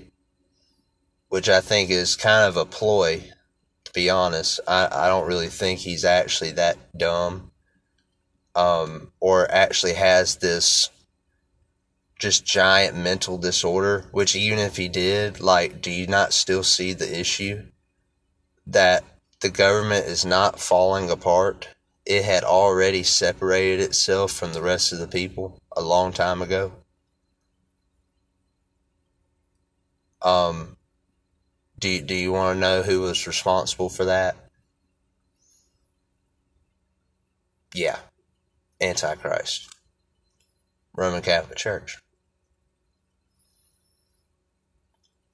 which 1.28 1.48
I 1.48 1.60
think 1.60 1.90
is 1.90 2.16
kind 2.16 2.48
of 2.48 2.56
a 2.56 2.64
ploy, 2.64 3.24
to 3.84 3.92
be 3.92 4.08
honest. 4.10 4.60
I, 4.66 4.88
I 4.90 5.08
don't 5.08 5.26
really 5.26 5.48
think 5.48 5.80
he's 5.80 6.04
actually 6.04 6.52
that 6.52 6.78
dumb 6.96 7.50
um, 8.54 9.12
or 9.20 9.50
actually 9.50 9.94
has 9.94 10.36
this 10.36 10.90
just 12.18 12.44
giant 12.44 12.96
mental 12.96 13.36
disorder, 13.38 14.06
which 14.12 14.36
even 14.36 14.58
if 14.58 14.76
he 14.76 14.88
did, 14.88 15.40
like, 15.40 15.82
do 15.82 15.90
you 15.90 16.06
not 16.06 16.32
still 16.32 16.62
see 16.62 16.92
the 16.92 17.18
issue 17.18 17.66
that 18.66 19.04
the 19.40 19.50
government 19.50 20.06
is 20.06 20.24
not 20.24 20.60
falling 20.60 21.10
apart? 21.10 21.68
It 22.06 22.24
had 22.24 22.44
already 22.44 23.02
separated 23.02 23.80
itself 23.80 24.32
from 24.32 24.52
the 24.52 24.62
rest 24.62 24.92
of 24.92 24.98
the 24.98 25.08
people 25.08 25.60
a 25.76 25.80
long 25.80 26.12
time 26.12 26.42
ago. 26.42 26.72
Um, 30.20 30.76
do, 31.78 32.00
do 32.00 32.14
you 32.14 32.32
want 32.32 32.56
to 32.56 32.60
know 32.60 32.82
who 32.82 33.00
was 33.00 33.26
responsible 33.26 33.88
for 33.88 34.04
that? 34.04 34.36
Yeah, 37.74 37.98
Antichrist. 38.80 39.68
Roman 40.96 41.22
Catholic 41.22 41.56
Church. 41.58 41.98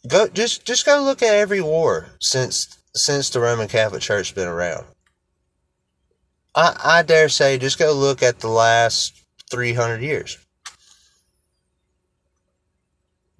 Go 0.09 0.29
just 0.29 0.65
just 0.65 0.87
go 0.87 1.03
look 1.03 1.23
at 1.23 1.35
every 1.35 1.61
war 1.61 2.09
since 2.19 2.79
since 2.95 3.29
the 3.29 3.41
Roman 3.41 3.69
Catholic 3.69 4.01
Church's 4.01 4.33
been 4.33 4.49
around. 4.49 4.87
I 6.55 6.77
I 6.83 7.03
dare 7.03 7.29
say 7.29 7.59
just 7.59 7.79
go 7.79 7.93
look 7.93 8.23
at 8.23 8.41
the 8.41 8.49
last 8.49 9.15
300 9.51 10.03
years. 10.03 10.39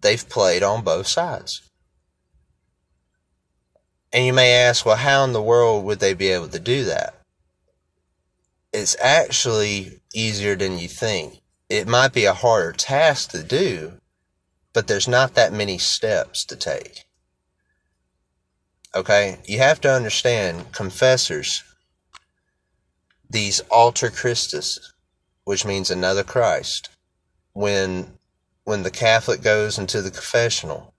They've 0.01 0.29
played 0.29 0.63
on 0.63 0.83
both 0.83 1.07
sides. 1.07 1.63
And 4.13 4.27
you 4.27 4.33
may 4.33 4.55
ask, 4.55 4.85
well, 4.85 4.97
how 4.97 5.25
in 5.25 5.33
the 5.33 5.43
world 5.43 5.85
would 5.85 6.01
they 6.01 6.15
be 6.15 6.29
able 6.29 6.49
to 6.49 6.59
do 6.59 6.85
that? 6.85 7.15
It's 8.73 8.97
actually 9.01 10.01
easier 10.13 10.57
than 10.57 10.79
you 10.79 10.89
think. 10.89 11.41
It 11.69 11.87
might 11.87 12.13
be 12.13 12.25
a 12.25 12.35
harder 12.35 12.73
task 12.73 13.31
to 13.31 13.45
do, 13.45 14.01
but 14.73 14.89
there's 14.89 15.07
not 15.07 15.35
that 15.35 15.53
many 15.53 15.79
steps 15.79 16.45
to 16.47 16.57
take. 16.57 17.05
Okay? 18.95 19.39
You 19.45 19.59
have 19.59 19.81
to 19.83 19.93
understand 19.93 20.73
confessors, 20.73 21.63
these 23.31 23.61
alter 23.71 24.11
Christus, 24.11 24.93
which 25.45 25.65
means 25.65 25.91
another 25.91 26.25
Christ, 26.25 26.91
when 27.53 28.19
when 28.65 28.83
the 28.83 28.91
Catholic 28.91 29.43
goes 29.43 29.79
into 29.79 30.03
the 30.03 30.11
confessional, 30.11 30.93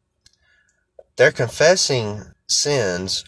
they're 1.16 1.32
confessing 1.32 2.24
sins 2.48 3.24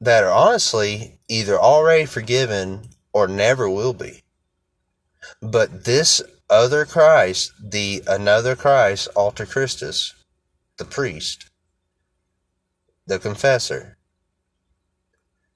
that 0.00 0.22
are 0.22 0.30
honestly 0.30 1.18
either 1.28 1.58
already 1.58 2.06
forgiven 2.06 2.88
or 3.12 3.26
never 3.26 3.68
will 3.68 3.94
be. 3.94 4.22
But 5.40 5.84
this 5.84 6.22
other 6.50 6.84
Christ, 6.84 7.52
the 7.58 8.02
another 8.06 8.54
Christ, 8.54 9.08
alter 9.16 9.46
Christus, 9.46 10.14
the 10.76 10.84
priest, 10.84 11.50
the 13.06 13.18
confessor, 13.18 13.93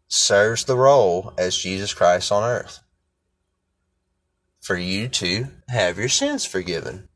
serves 0.09 0.65
the 0.65 0.77
role 0.77 1.35
as 1.39 1.57
Jesus 1.57 1.95
Christ 1.95 2.33
on 2.33 2.43
earth 2.43 2.81
for 4.61 4.77
you 4.77 5.09
to 5.09 5.47
have 5.69 5.99
your 5.99 6.09
sins 6.09 6.45
forgiven. 6.45 7.09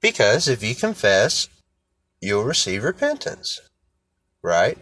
Because 0.00 0.48
if 0.48 0.62
you 0.62 0.74
confess, 0.74 1.48
you'll 2.20 2.44
receive 2.44 2.82
repentance, 2.82 3.60
right? 4.42 4.76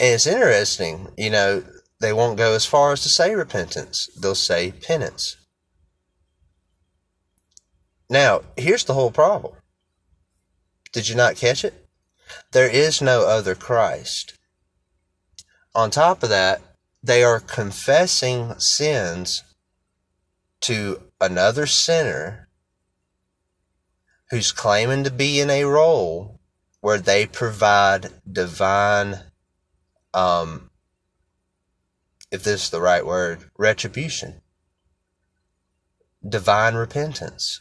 And 0.00 0.14
it's 0.14 0.26
interesting, 0.26 1.08
you 1.16 1.30
know, 1.30 1.64
they 2.00 2.12
won't 2.12 2.38
go 2.38 2.54
as 2.54 2.64
far 2.64 2.92
as 2.92 3.02
to 3.02 3.08
say 3.08 3.34
repentance, 3.34 4.08
they'll 4.20 4.34
say 4.34 4.70
penance. 4.70 5.36
Now, 8.08 8.42
here's 8.56 8.84
the 8.84 8.94
whole 8.94 9.10
problem. 9.10 9.54
Did 10.92 11.08
you 11.08 11.14
not 11.14 11.36
catch 11.36 11.64
it? 11.64 11.87
There 12.52 12.68
is 12.68 13.02
no 13.02 13.26
other 13.26 13.54
Christ. 13.54 14.34
On 15.74 15.90
top 15.90 16.22
of 16.22 16.28
that, 16.28 16.60
they 17.02 17.22
are 17.22 17.40
confessing 17.40 18.58
sins 18.58 19.44
to 20.60 21.02
another 21.20 21.66
sinner 21.66 22.48
who's 24.30 24.52
claiming 24.52 25.04
to 25.04 25.10
be 25.10 25.40
in 25.40 25.50
a 25.50 25.64
role 25.64 26.40
where 26.80 26.98
they 26.98 27.26
provide 27.26 28.10
divine 28.30 29.20
um, 30.14 30.70
if 32.30 32.42
this 32.42 32.64
is 32.64 32.70
the 32.70 32.80
right 32.80 33.06
word, 33.06 33.50
retribution, 33.56 34.42
divine 36.26 36.74
repentance. 36.74 37.60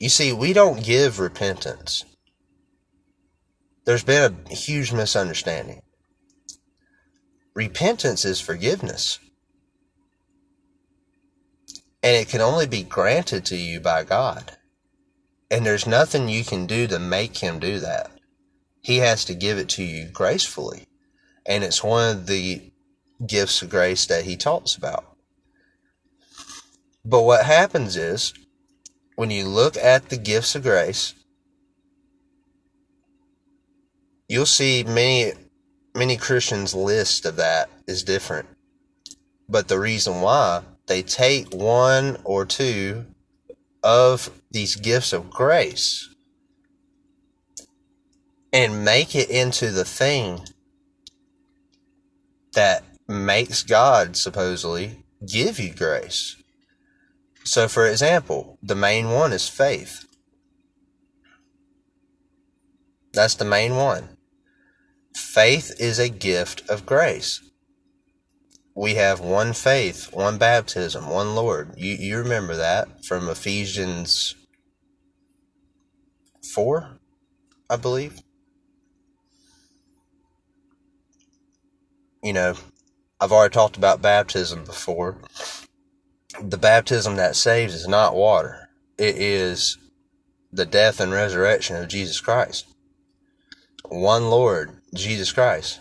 You 0.00 0.08
see, 0.08 0.32
we 0.32 0.54
don't 0.54 0.82
give 0.82 1.20
repentance. 1.20 2.06
There's 3.84 4.02
been 4.02 4.46
a 4.50 4.54
huge 4.54 4.92
misunderstanding. 4.92 5.82
Repentance 7.54 8.24
is 8.24 8.40
forgiveness. 8.40 9.18
And 12.02 12.16
it 12.16 12.30
can 12.30 12.40
only 12.40 12.66
be 12.66 12.82
granted 12.82 13.44
to 13.46 13.56
you 13.56 13.78
by 13.78 14.04
God. 14.04 14.56
And 15.50 15.66
there's 15.66 15.86
nothing 15.86 16.30
you 16.30 16.44
can 16.44 16.66
do 16.66 16.86
to 16.86 16.98
make 16.98 17.36
Him 17.36 17.58
do 17.58 17.78
that. 17.80 18.10
He 18.80 18.98
has 18.98 19.26
to 19.26 19.34
give 19.34 19.58
it 19.58 19.68
to 19.70 19.82
you 19.82 20.06
gracefully. 20.06 20.86
And 21.44 21.62
it's 21.62 21.84
one 21.84 22.16
of 22.16 22.26
the 22.26 22.72
gifts 23.26 23.60
of 23.60 23.68
grace 23.68 24.06
that 24.06 24.24
he 24.24 24.38
talks 24.38 24.74
about. 24.74 25.04
But 27.04 27.22
what 27.22 27.44
happens 27.44 27.96
is, 27.96 28.32
when 29.20 29.30
you 29.30 29.46
look 29.46 29.76
at 29.76 30.08
the 30.08 30.16
gifts 30.16 30.54
of 30.54 30.62
grace, 30.62 31.14
you'll 34.30 34.46
see 34.46 34.82
many 34.82 35.34
many 35.94 36.16
Christians 36.16 36.74
list 36.74 37.26
of 37.26 37.36
that 37.36 37.68
is 37.86 38.02
different. 38.02 38.48
But 39.46 39.68
the 39.68 39.78
reason 39.78 40.22
why 40.22 40.62
they 40.86 41.02
take 41.02 41.52
one 41.52 42.16
or 42.24 42.46
two 42.46 43.04
of 43.82 44.30
these 44.50 44.76
gifts 44.76 45.12
of 45.12 45.28
grace 45.28 46.08
and 48.54 48.86
make 48.86 49.14
it 49.14 49.28
into 49.28 49.70
the 49.70 49.84
thing 49.84 50.46
that 52.54 52.84
makes 53.06 53.64
God 53.64 54.16
supposedly 54.16 55.04
give 55.26 55.60
you 55.60 55.74
grace. 55.74 56.39
So, 57.50 57.66
for 57.66 57.84
example, 57.84 58.60
the 58.62 58.76
main 58.76 59.10
one 59.10 59.32
is 59.32 59.48
faith. 59.48 60.04
That's 63.12 63.34
the 63.34 63.44
main 63.44 63.74
one. 63.74 64.16
Faith 65.16 65.72
is 65.80 65.98
a 65.98 66.08
gift 66.08 66.62
of 66.70 66.86
grace. 66.86 67.40
We 68.76 68.94
have 68.94 69.18
one 69.18 69.52
faith, 69.52 70.10
one 70.12 70.38
baptism, 70.38 71.08
one 71.08 71.34
Lord. 71.34 71.74
You, 71.76 71.96
you 71.96 72.18
remember 72.18 72.54
that 72.54 73.04
from 73.04 73.28
Ephesians 73.28 74.36
4, 76.54 77.00
I 77.68 77.74
believe. 77.74 78.22
you 82.22 82.32
know, 82.32 82.54
I've 83.20 83.32
already 83.32 83.52
talked 83.52 83.76
about 83.76 84.00
baptism 84.00 84.62
before. 84.62 85.16
The 86.38 86.58
baptism 86.58 87.16
that 87.16 87.34
saves 87.34 87.74
is 87.74 87.88
not 87.88 88.14
water, 88.14 88.68
it 88.96 89.16
is 89.16 89.78
the 90.52 90.66
death 90.66 91.00
and 91.00 91.12
resurrection 91.12 91.76
of 91.76 91.88
Jesus 91.88 92.20
Christ. 92.20 92.66
One 93.88 94.30
Lord, 94.30 94.70
Jesus 94.94 95.32
Christ. 95.32 95.80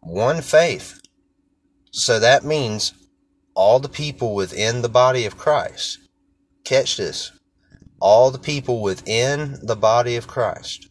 One 0.00 0.42
faith. 0.42 1.00
So 1.92 2.18
that 2.18 2.44
means 2.44 2.92
all 3.54 3.78
the 3.78 3.88
people 3.88 4.34
within 4.34 4.82
the 4.82 4.88
body 4.88 5.24
of 5.24 5.38
Christ. 5.38 5.98
Catch 6.64 6.96
this. 6.96 7.32
All 8.00 8.30
the 8.30 8.38
people 8.38 8.82
within 8.82 9.58
the 9.62 9.76
body 9.76 10.16
of 10.16 10.26
Christ 10.26 10.88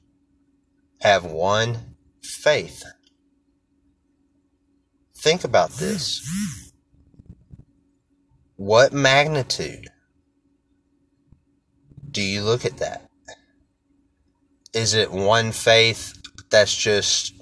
have 1.01 1.25
one 1.25 1.95
faith. 2.23 2.83
Think 5.17 5.43
about 5.43 5.71
this. 5.71 6.21
What 8.61 8.93
magnitude 8.93 9.87
do 12.11 12.21
you 12.21 12.43
look 12.43 12.63
at 12.63 12.77
that? 12.77 13.09
Is 14.71 14.93
it 14.93 15.11
one 15.11 15.51
faith 15.51 16.13
that's 16.51 16.75
just 16.75 17.33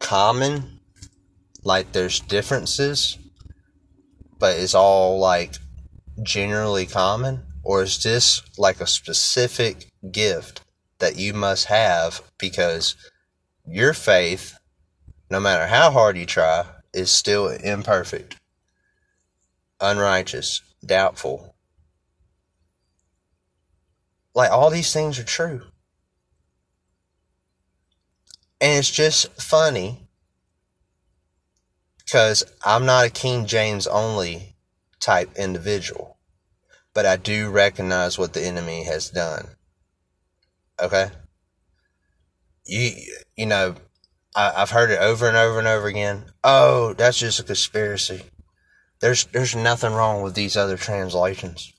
common? 0.00 0.80
Like 1.62 1.92
there's 1.92 2.18
differences? 2.18 3.16
but 4.38 4.58
it's 4.58 4.74
all 4.74 5.18
like 5.18 5.54
generally 6.22 6.86
common? 6.86 7.42
Or 7.62 7.82
is 7.82 8.02
this 8.02 8.42
like 8.58 8.80
a 8.80 8.86
specific 8.86 9.90
gift 10.10 10.62
that 10.98 11.16
you 11.16 11.32
must 11.34 11.66
have 11.66 12.22
because 12.38 12.94
your 13.66 13.92
faith, 13.92 14.58
no 15.30 15.40
matter 15.40 15.66
how 15.66 15.90
hard 15.90 16.16
you 16.16 16.26
try, 16.26 16.64
is 16.92 17.10
still 17.10 17.48
imperfect, 17.48 18.36
unrighteous, 19.80 20.62
doubtful? 20.84 21.54
Like 24.34 24.50
all 24.50 24.70
these 24.70 24.92
things 24.92 25.18
are 25.18 25.24
true. 25.24 25.62
And 28.60 28.78
it's 28.78 28.90
just 28.90 29.40
funny 29.40 30.08
because 31.98 32.44
I'm 32.64 32.86
not 32.86 33.06
a 33.06 33.10
King 33.10 33.46
James 33.46 33.86
only 33.86 34.56
type 35.00 35.36
individual, 35.36 36.18
but 36.94 37.04
I 37.04 37.16
do 37.16 37.50
recognize 37.50 38.18
what 38.18 38.32
the 38.32 38.42
enemy 38.42 38.84
has 38.84 39.10
done. 39.10 39.48
Okay? 40.80 41.10
You, 42.64 42.90
you 43.36 43.46
know, 43.46 43.74
I, 44.34 44.52
I've 44.56 44.70
heard 44.70 44.90
it 44.90 45.00
over 45.00 45.26
and 45.28 45.36
over 45.36 45.58
and 45.58 45.68
over 45.68 45.86
again. 45.86 46.26
Oh, 46.44 46.94
that's 46.94 47.18
just 47.18 47.40
a 47.40 47.44
conspiracy. 47.44 48.22
There's, 49.00 49.26
there's 49.26 49.54
nothing 49.54 49.92
wrong 49.92 50.22
with 50.22 50.34
these 50.34 50.56
other 50.56 50.76
translations. 50.76 51.72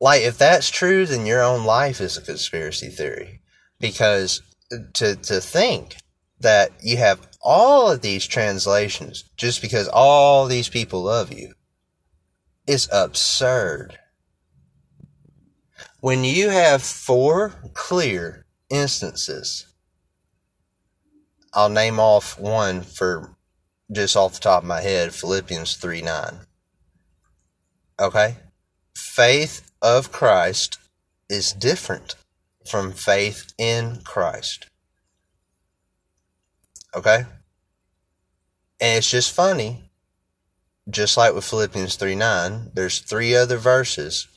like 0.00 0.22
if 0.22 0.38
that's 0.38 0.70
true 0.70 1.06
then 1.06 1.26
your 1.26 1.42
own 1.42 1.64
life 1.64 2.00
is 2.00 2.16
a 2.16 2.22
conspiracy 2.22 2.88
theory 2.88 3.40
because 3.80 4.42
to 4.94 5.16
to 5.16 5.40
think 5.40 5.96
that 6.40 6.70
you 6.82 6.96
have 6.96 7.26
all 7.40 7.90
of 7.90 8.00
these 8.00 8.26
translations 8.26 9.24
just 9.36 9.60
because 9.60 9.88
all 9.88 10.46
these 10.46 10.68
people 10.68 11.02
love 11.02 11.32
you 11.32 11.52
is 12.66 12.88
absurd 12.92 13.98
when 16.00 16.22
you 16.22 16.48
have 16.50 16.82
four 16.82 17.54
clear 17.74 18.46
instances 18.70 19.66
I'll 21.54 21.68
name 21.68 21.98
off 21.98 22.38
one 22.38 22.82
for 22.82 23.36
just 23.90 24.16
off 24.16 24.34
the 24.34 24.40
top 24.40 24.62
of 24.62 24.68
my 24.68 24.80
head 24.80 25.14
Philippians 25.14 25.76
3 25.76 26.02
9 26.02 26.38
okay 28.00 28.36
faith 28.94 29.70
of 29.82 30.12
Christ 30.12 30.78
is 31.28 31.52
different 31.52 32.14
from 32.68 32.92
faith 32.92 33.52
in 33.58 34.00
Christ. 34.04 34.66
Okay? 36.94 37.24
And 38.80 38.98
it's 38.98 39.10
just 39.10 39.34
funny, 39.34 39.90
just 40.88 41.16
like 41.16 41.34
with 41.34 41.44
Philippians 41.44 41.96
3 41.96 42.14
9, 42.14 42.70
there's 42.74 43.00
three 43.00 43.34
other 43.34 43.56
verses 43.56 44.28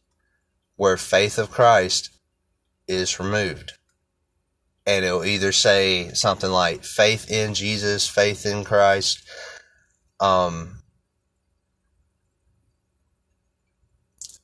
where 0.76 0.98
faith 0.98 1.38
of 1.38 1.52
Christ 1.52 2.10
is 2.88 3.20
removed. 3.20 3.74
And 4.86 5.06
it'll 5.06 5.24
either 5.24 5.52
say 5.52 6.12
something 6.14 6.50
like 6.50 6.84
faith 6.84 7.30
in 7.30 7.54
Jesus, 7.54 8.08
faith 8.08 8.46
in 8.46 8.64
Christ, 8.64 9.24
um, 10.20 10.82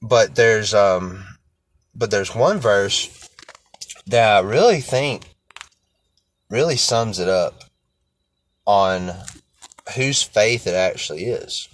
but 0.01 0.35
there's 0.35 0.73
um 0.73 1.25
but 1.95 2.11
there's 2.11 2.35
one 2.35 2.59
verse 2.59 3.29
that 4.05 4.37
I 4.37 4.39
really 4.47 4.81
think 4.81 5.35
really 6.49 6.77
sums 6.77 7.19
it 7.19 7.27
up 7.27 7.63
on 8.65 9.11
whose 9.95 10.21
faith 10.21 10.67
it 10.67 10.73
actually 10.75 11.25
is. 11.25 11.67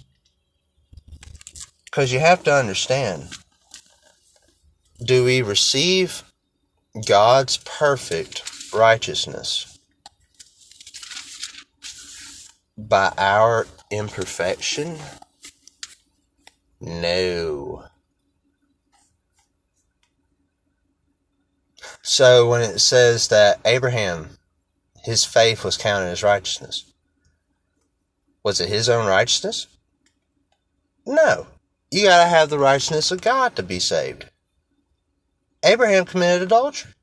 Because 1.84 2.12
you 2.12 2.20
have 2.20 2.42
to 2.44 2.52
understand 2.52 3.28
do 5.02 5.24
we 5.24 5.42
receive 5.42 6.22
God's 7.06 7.56
perfect 7.58 8.53
righteousness 8.74 9.78
by 12.76 13.12
our 13.16 13.66
imperfection? 13.90 14.96
No. 16.80 17.84
So 22.02 22.48
when 22.48 22.60
it 22.60 22.80
says 22.80 23.28
that 23.28 23.60
Abraham, 23.64 24.38
his 25.02 25.24
faith 25.24 25.64
was 25.64 25.76
counted 25.76 26.06
as 26.06 26.22
righteousness, 26.22 26.92
was 28.42 28.60
it 28.60 28.68
his 28.68 28.88
own 28.88 29.06
righteousness? 29.06 29.66
No. 31.06 31.46
You 31.90 32.04
got 32.04 32.24
to 32.24 32.28
have 32.28 32.50
the 32.50 32.58
righteousness 32.58 33.10
of 33.10 33.20
God 33.20 33.56
to 33.56 33.62
be 33.62 33.78
saved. 33.78 34.26
Abraham 35.64 36.04
committed 36.04 36.42
adultery. 36.42 36.93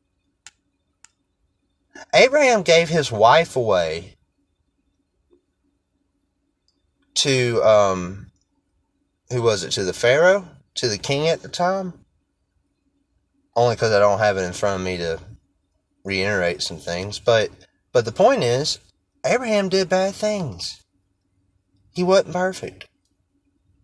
Abraham 2.13 2.63
gave 2.63 2.89
his 2.89 3.11
wife 3.11 3.55
away 3.55 4.15
to 7.13 7.61
um 7.63 8.31
who 9.29 9.41
was 9.41 9.63
it 9.63 9.71
to 9.71 9.83
the 9.83 9.93
pharaoh 9.93 10.47
to 10.75 10.87
the 10.87 10.97
king 10.97 11.27
at 11.27 11.41
the 11.41 11.49
time 11.49 11.93
only 13.55 13.75
because 13.75 13.91
I 13.91 13.99
don't 13.99 14.19
have 14.19 14.37
it 14.37 14.43
in 14.43 14.53
front 14.53 14.79
of 14.79 14.85
me 14.85 14.97
to 14.97 15.19
reiterate 16.03 16.61
some 16.61 16.77
things. 16.77 17.19
But 17.19 17.49
but 17.91 18.05
the 18.05 18.11
point 18.11 18.43
is, 18.43 18.79
Abraham 19.25 19.69
did 19.69 19.89
bad 19.89 20.15
things. 20.15 20.81
He 21.93 22.03
wasn't 22.03 22.33
perfect. 22.33 22.87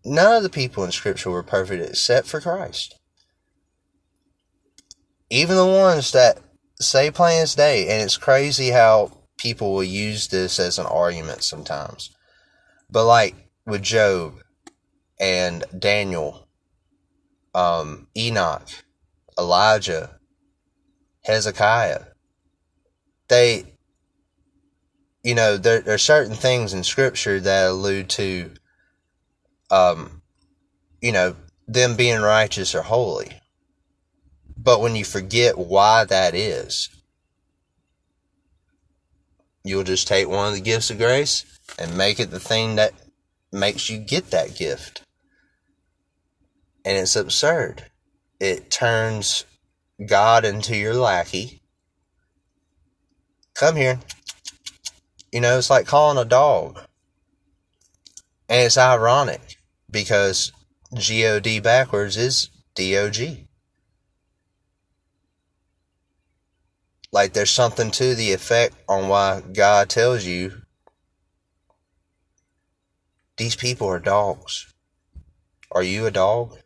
None 0.04 0.36
of 0.36 0.42
the 0.42 0.48
people 0.48 0.84
in 0.84 0.92
Scripture 0.92 1.30
were 1.30 1.42
perfect 1.42 1.84
except 1.84 2.26
for 2.26 2.40
Christ. 2.40 2.98
Even 5.28 5.56
the 5.56 5.66
ones 5.66 6.12
that 6.12 6.38
say 6.80 7.10
plain 7.10 7.42
as 7.42 7.54
day, 7.54 7.88
and 7.88 8.02
it's 8.02 8.16
crazy 8.16 8.70
how 8.70 9.12
people 9.38 9.72
will 9.72 9.84
use 9.84 10.28
this 10.28 10.58
as 10.58 10.78
an 10.78 10.86
argument 10.86 11.42
sometimes. 11.42 12.10
But 12.90 13.04
like 13.04 13.34
with 13.66 13.82
Job 13.82 14.34
and 15.20 15.64
Daniel, 15.76 16.48
um, 17.54 18.08
Enoch, 18.16 18.68
Elijah, 19.38 20.18
Hezekiah. 21.24 22.04
They, 23.28 23.64
you 25.22 25.34
know, 25.34 25.56
there, 25.56 25.80
there 25.80 25.94
are 25.94 25.98
certain 25.98 26.34
things 26.34 26.72
in 26.72 26.84
Scripture 26.84 27.40
that 27.40 27.70
allude 27.70 28.08
to, 28.10 28.50
um, 29.70 30.22
you 31.02 31.12
know, 31.12 31.36
them 31.66 31.96
being 31.96 32.20
righteous 32.20 32.74
or 32.74 32.82
holy. 32.82 33.40
But 34.68 34.82
when 34.82 34.96
you 34.96 35.04
forget 35.06 35.56
why 35.56 36.04
that 36.04 36.34
is, 36.34 36.90
you'll 39.64 39.82
just 39.82 40.06
take 40.06 40.28
one 40.28 40.48
of 40.48 40.52
the 40.52 40.60
gifts 40.60 40.90
of 40.90 40.98
grace 40.98 41.46
and 41.78 41.96
make 41.96 42.20
it 42.20 42.30
the 42.30 42.38
thing 42.38 42.76
that 42.76 42.92
makes 43.50 43.88
you 43.88 43.96
get 43.96 44.30
that 44.30 44.58
gift. 44.58 45.00
And 46.84 46.98
it's 46.98 47.16
absurd 47.16 47.86
it 48.40 48.70
turns 48.70 49.46
God 50.04 50.44
into 50.44 50.76
your 50.76 50.92
lackey. 50.92 51.62
Come 53.54 53.76
here. 53.76 54.00
You 55.32 55.40
know, 55.40 55.56
it's 55.56 55.70
like 55.70 55.86
calling 55.86 56.18
a 56.18 56.26
dog. 56.26 56.78
And 58.50 58.66
it's 58.66 58.76
ironic 58.76 59.56
because 59.90 60.52
God 60.94 61.62
backwards 61.62 62.18
is 62.18 62.50
DOG. 62.74 63.47
Like 67.10 67.32
there's 67.32 67.50
something 67.50 67.90
to 67.92 68.14
the 68.14 68.32
effect 68.32 68.74
on 68.88 69.08
why 69.08 69.40
God 69.40 69.88
tells 69.88 70.24
you 70.24 70.62
these 73.36 73.56
people 73.56 73.88
are 73.88 74.00
dogs. 74.00 74.72
Are 75.70 75.82
you 75.82 76.06
a 76.06 76.10
dog? 76.10 76.58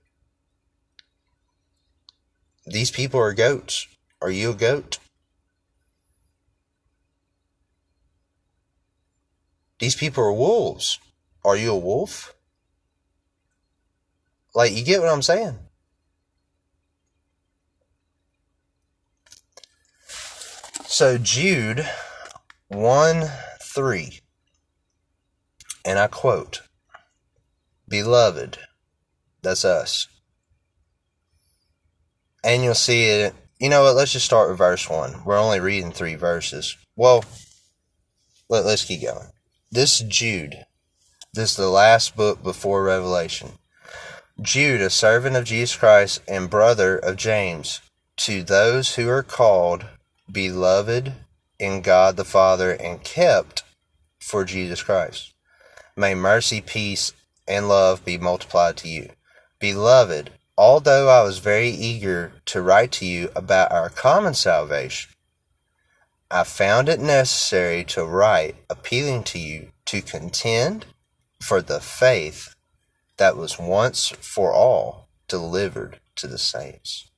These 2.67 2.91
people 2.91 3.21
are 3.21 3.35
goats. 3.35 3.87
Are 4.21 4.31
you 4.31 4.51
a 4.51 4.55
goat? 4.55 4.99
These 9.81 9.97
people 9.97 10.23
are 10.23 10.33
wolves. 10.33 11.01
Are 11.45 11.57
you 11.57 11.73
a 11.73 11.79
wolf? 11.79 12.35
Like, 14.55 14.73
you 14.73 14.85
get 14.85 15.01
what 15.01 15.11
I'm 15.11 15.23
saying? 15.23 15.59
So, 20.93 21.17
Jude 21.17 21.89
1 22.69 23.25
3, 23.63 24.21
and 25.85 25.99
I 25.99 26.07
quote, 26.07 26.61
Beloved, 27.89 28.59
that's 29.43 29.65
us 29.65 30.07
and 32.45 32.63
you'll 32.63 32.75
see 32.75 33.05
it. 33.05 33.35
You 33.59 33.69
know 33.69 33.85
what? 33.85 33.97
Let's 33.97 34.13
just 34.13 34.27
start 34.27 34.49
with 34.49 34.59
verse 34.59 34.89
1. 34.89 35.25
We're 35.25 35.39
only 35.39 35.61
reading 35.61 35.93
three 35.93 36.15
verses. 36.15 36.77
Well, 36.97 37.25
let, 38.49 38.65
let's 38.65 38.85
keep 38.85 39.03
going. 39.03 39.29
this 39.71 40.01
Jude, 40.01 40.65
this 41.33 41.53
is 41.53 41.57
the 41.57 41.69
last 41.69 42.17
book 42.17 42.43
before 42.43 42.83
Revelation. 42.83 43.53
Jude, 44.41 44.81
a 44.81 44.91
servant 44.91 45.37
of 45.37 45.45
Jesus 45.45 45.77
Christ 45.77 46.21
and 46.27 46.51
brother 46.51 46.99
of 46.99 47.17
James, 47.17 47.81
to 48.19 48.43
those 48.43 48.97
who 48.97 49.09
are 49.09 49.23
called, 49.23 49.87
beloved 50.31 51.13
in 51.59 51.81
God 51.81 52.17
the 52.17 52.25
Father, 52.25 52.73
and 52.73 53.03
kept 53.05 53.63
for 54.19 54.45
Jesus 54.45 54.83
Christ. 54.83 55.33
May 55.97 56.15
mercy, 56.15 56.61
peace, 56.61 57.13
and 57.47 57.69
love 57.69 58.05
be 58.05 58.19
multiplied 58.19 58.77
to 58.79 58.89
you. 58.89 59.11
Beloved, 59.61 60.31
although 60.57 61.09
I 61.09 61.23
was 61.23 61.39
very 61.39 61.69
eager 61.69 62.33
to 62.47 62.63
write 62.63 62.93
to 62.93 63.07
you 63.07 63.31
about 63.37 63.71
our 63.71 63.89
common 63.89 64.35
salvation, 64.35 65.13
I 66.31 66.45
found 66.45 66.89
it 66.89 66.99
necessary 66.99 67.85
to 67.85 68.07
write 68.07 68.57
appealing 68.71 69.23
to 69.25 69.39
you 69.39 69.73
to 69.87 70.01
contend 70.01 70.87
for 71.41 71.61
the 71.61 71.81
faith 71.81 72.55
that 73.19 73.37
was 73.37 73.59
once 73.59 74.09
for 74.09 74.53
all 74.53 75.09
delivered 75.29 76.01
to 76.17 76.27
the 76.27 76.39
saints. 76.39 77.11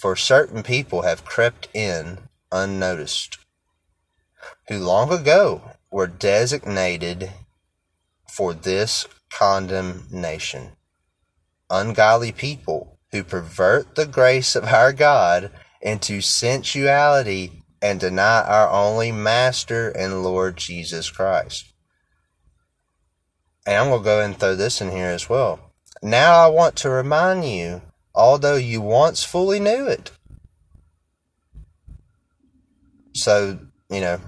For 0.00 0.14
certain 0.14 0.62
people 0.62 1.02
have 1.02 1.24
crept 1.24 1.68
in 1.74 2.18
unnoticed, 2.52 3.38
who 4.68 4.78
long 4.78 5.12
ago 5.12 5.72
were 5.90 6.06
designated 6.06 7.32
for 8.30 8.54
this 8.54 9.06
condemnation. 9.32 10.76
Ungodly 11.68 12.30
people 12.30 13.00
who 13.10 13.24
pervert 13.24 13.96
the 13.96 14.06
grace 14.06 14.54
of 14.54 14.64
our 14.64 14.92
God 14.92 15.50
into 15.82 16.20
sensuality 16.20 17.64
and 17.82 17.98
deny 17.98 18.42
our 18.42 18.70
only 18.70 19.10
Master 19.10 19.88
and 19.90 20.22
Lord 20.22 20.56
Jesus 20.56 21.10
Christ. 21.10 21.72
And 23.66 23.76
I'm 23.76 23.88
going 23.88 24.00
to 24.00 24.04
go 24.04 24.20
and 24.20 24.38
throw 24.38 24.54
this 24.54 24.80
in 24.80 24.90
here 24.92 25.08
as 25.08 25.28
well. 25.28 25.72
Now 26.02 26.44
I 26.44 26.46
want 26.46 26.76
to 26.76 26.90
remind 26.90 27.44
you, 27.44 27.82
although 28.14 28.56
you 28.56 28.80
once 28.80 29.24
fully 29.24 29.60
knew 29.60 29.86
it. 29.86 30.10
So, 33.14 33.58
you 33.90 34.00
know, 34.00 34.20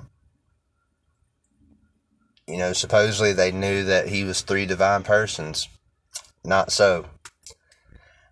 you 2.46 2.56
know, 2.58 2.72
supposedly 2.72 3.32
they 3.32 3.52
knew 3.52 3.84
that 3.84 4.08
he 4.08 4.24
was 4.24 4.40
three 4.40 4.66
divine 4.66 5.04
persons. 5.04 5.68
Not 6.44 6.72
so. 6.72 7.06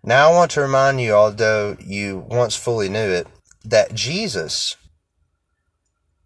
Now 0.03 0.29
I 0.29 0.35
want 0.35 0.51
to 0.51 0.61
remind 0.61 0.99
you, 1.01 1.13
although 1.13 1.77
you 1.79 2.25
once 2.29 2.55
fully 2.55 2.89
knew 2.89 3.09
it, 3.11 3.27
that 3.63 3.93
Jesus, 3.93 4.75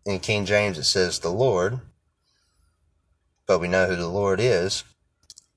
in 0.06 0.20
King 0.20 0.46
James 0.46 0.78
it 0.78 0.84
says 0.84 1.20
the 1.20 1.30
Lord, 1.30 1.80
but 3.46 3.60
we 3.60 3.68
know 3.68 3.88
who 3.88 3.96
the 3.96 4.08
Lord 4.08 4.40
is, 4.40 4.84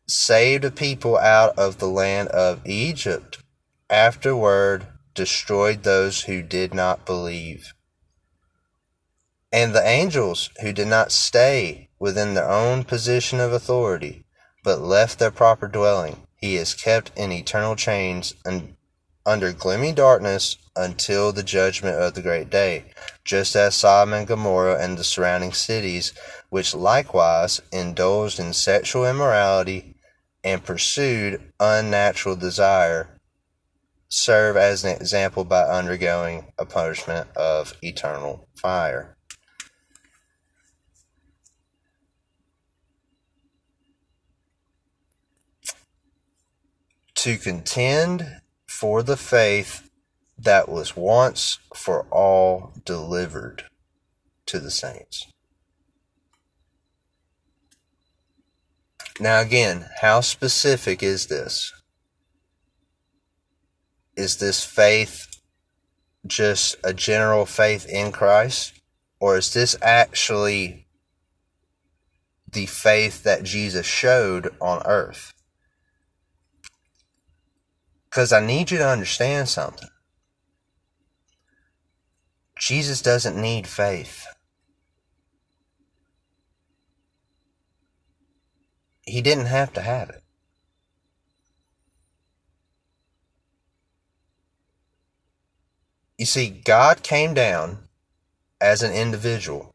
saved 0.08 0.64
a 0.64 0.70
people 0.70 1.16
out 1.16 1.58
of 1.58 1.78
the 1.78 1.88
land 1.88 2.28
of 2.28 2.66
Egypt, 2.66 3.38
afterward 3.90 4.86
destroyed 5.14 5.82
those 5.82 6.22
who 6.22 6.42
did 6.42 6.74
not 6.74 7.06
believe. 7.06 7.72
And 9.52 9.74
the 9.74 9.86
angels 9.86 10.50
who 10.60 10.72
did 10.72 10.88
not 10.88 11.12
stay 11.12 11.88
within 11.98 12.34
their 12.34 12.50
own 12.50 12.84
position 12.84 13.40
of 13.40 13.52
authority, 13.52 14.24
but 14.64 14.80
left 14.80 15.18
their 15.18 15.30
proper 15.30 15.68
dwelling, 15.68 16.26
he 16.36 16.56
is 16.56 16.74
kept 16.74 17.12
in 17.16 17.32
eternal 17.32 17.76
chains 17.76 18.34
and 18.44 18.76
under 19.24 19.52
gloomy 19.52 19.92
darkness 19.92 20.56
until 20.76 21.32
the 21.32 21.42
judgment 21.42 21.96
of 21.96 22.14
the 22.14 22.22
great 22.22 22.50
day, 22.50 22.84
just 23.24 23.56
as 23.56 23.74
Sodom 23.74 24.14
and 24.14 24.26
Gomorrah 24.26 24.78
and 24.78 24.96
the 24.96 25.04
surrounding 25.04 25.52
cities, 25.52 26.12
which 26.48 26.74
likewise 26.74 27.60
indulged 27.72 28.38
in 28.38 28.52
sexual 28.52 29.06
immorality 29.06 29.96
and 30.44 30.64
pursued 30.64 31.52
unnatural 31.58 32.36
desire, 32.36 33.15
serve 34.08 34.56
as 34.56 34.84
an 34.84 34.96
example 34.96 35.44
by 35.44 35.62
undergoing 35.62 36.46
a 36.58 36.64
punishment 36.64 37.28
of 37.36 37.74
eternal 37.82 38.48
fire. 38.60 39.16
To 47.16 47.36
contend 47.38 48.40
for 48.68 49.02
the 49.02 49.16
faith 49.16 49.90
that 50.38 50.68
was 50.68 50.96
once 50.96 51.58
for 51.74 52.06
all 52.10 52.72
delivered 52.84 53.64
to 54.46 54.60
the 54.60 54.70
saints. 54.70 55.26
Now, 59.18 59.40
again, 59.40 59.86
how 60.02 60.20
specific 60.20 61.02
is 61.02 61.26
this? 61.26 61.72
Is 64.16 64.38
this 64.38 64.64
faith 64.64 65.26
just 66.26 66.76
a 66.82 66.94
general 66.94 67.46
faith 67.46 67.86
in 67.86 68.12
Christ? 68.12 68.72
Or 69.20 69.36
is 69.36 69.52
this 69.52 69.76
actually 69.82 70.86
the 72.50 72.66
faith 72.66 73.22
that 73.24 73.42
Jesus 73.42 73.86
showed 73.86 74.54
on 74.60 74.82
earth? 74.86 75.34
Because 78.04 78.32
I 78.32 78.44
need 78.44 78.70
you 78.70 78.78
to 78.78 78.88
understand 78.88 79.48
something. 79.48 79.88
Jesus 82.58 83.02
doesn't 83.02 83.40
need 83.40 83.66
faith. 83.66 84.26
He 89.02 89.20
didn't 89.20 89.46
have 89.46 89.72
to 89.74 89.82
have 89.82 90.08
it. 90.08 90.22
You 96.18 96.26
see, 96.26 96.48
God 96.48 97.02
came 97.02 97.34
down 97.34 97.88
as 98.60 98.82
an 98.82 98.92
individual. 98.92 99.74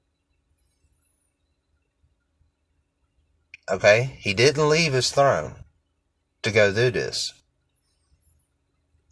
Okay? 3.70 4.18
He 4.20 4.34
didn't 4.34 4.68
leave 4.70 4.94
his 4.94 5.12
throne 5.12 5.56
to 6.42 6.52
go 6.52 6.74
do 6.74 6.90
this. 6.90 7.34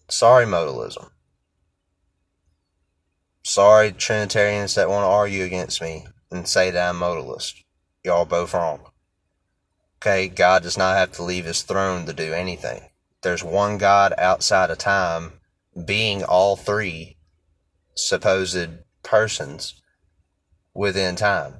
Sorry, 0.09 0.45
modalism. 0.45 1.09
Sorry, 3.43 3.91
Trinitarians 3.91 4.75
that 4.75 4.89
want 4.89 5.03
to 5.03 5.09
argue 5.09 5.43
against 5.43 5.81
me 5.81 6.07
and 6.31 6.47
say 6.47 6.71
that 6.71 6.89
I'm 6.89 6.99
modalist. 6.99 7.63
Y'all 8.03 8.25
both 8.25 8.53
wrong. 8.53 8.81
Okay, 9.97 10.27
God 10.27 10.63
does 10.63 10.77
not 10.77 10.97
have 10.97 11.11
to 11.13 11.23
leave 11.23 11.45
his 11.45 11.61
throne 11.61 12.05
to 12.05 12.13
do 12.13 12.33
anything. 12.33 12.83
There's 13.21 13.43
one 13.43 13.77
God 13.77 14.13
outside 14.17 14.71
of 14.71 14.77
time, 14.77 15.33
being 15.85 16.23
all 16.23 16.55
three 16.55 17.17
supposed 18.05 18.69
persons 19.03 19.81
within 20.73 21.15
time. 21.15 21.55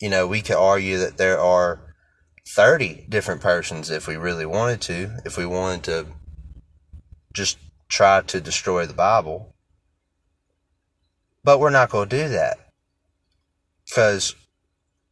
You 0.00 0.10
know, 0.10 0.26
we 0.26 0.42
could 0.42 0.56
argue 0.56 0.98
that 0.98 1.18
there 1.18 1.40
are 1.40 1.94
30 2.46 3.06
different 3.08 3.40
persons 3.40 3.90
if 3.90 4.06
we 4.06 4.16
really 4.16 4.46
wanted 4.46 4.80
to, 4.82 5.18
if 5.24 5.36
we 5.36 5.44
wanted 5.44 5.84
to 5.84 6.06
just 7.32 7.58
try 7.88 8.22
to 8.22 8.40
destroy 8.40 8.86
the 8.86 8.94
Bible. 8.94 9.54
But 11.44 11.60
we're 11.60 11.70
not 11.70 11.90
going 11.90 12.08
to 12.08 12.22
do 12.24 12.28
that. 12.28 12.58
Because 13.86 14.34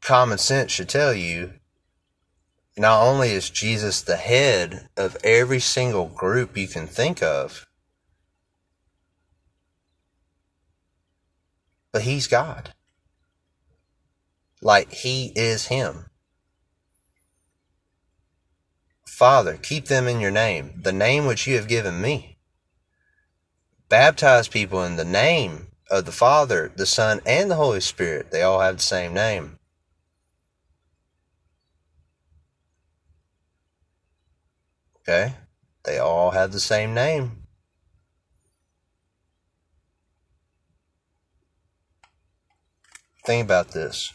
common 0.01 0.39
sense 0.39 0.73
should 0.73 0.89
tell 0.89 1.15
you 1.15 1.55
not 2.77 3.03
only 3.03 3.31
is 3.31 3.49
Jesus 3.49 4.03
the 4.03 4.17
head 4.17 4.89
of 4.97 5.17
every 5.25 5.61
single 5.61 6.07
group 6.07 6.57
you 6.57 6.69
can 6.69 6.87
think 6.87 7.23
of, 7.23 7.67
but 11.97 12.03
he's 12.03 12.27
God. 12.27 12.75
Like 14.61 14.93
he 14.93 15.33
is 15.35 15.69
him. 15.69 16.11
Father, 19.07 19.57
keep 19.57 19.87
them 19.87 20.07
in 20.07 20.21
your 20.21 20.31
name, 20.31 20.79
the 20.83 20.93
name 20.93 21.25
which 21.25 21.47
you 21.47 21.57
have 21.57 21.69
given 21.69 22.03
me. 22.03 22.37
Baptize 23.89 24.47
people 24.47 24.83
in 24.83 24.97
the 24.97 25.07
name 25.07 25.69
of 25.91 26.05
the 26.05 26.13
Father, 26.13 26.71
the 26.77 26.85
Son, 26.85 27.23
and 27.25 27.51
the 27.51 27.55
Holy 27.55 27.81
Spirit. 27.81 28.31
They 28.31 28.43
all 28.43 28.61
have 28.61 28.77
the 28.77 28.83
same 28.83 29.15
name. 29.15 29.59
Okay? 34.99 35.33
They 35.87 35.97
all 35.97 36.33
have 36.33 36.53
the 36.53 36.61
same 36.61 36.93
name. 36.93 37.46
Think 43.27 43.45
about 43.45 43.73
this. 43.73 44.13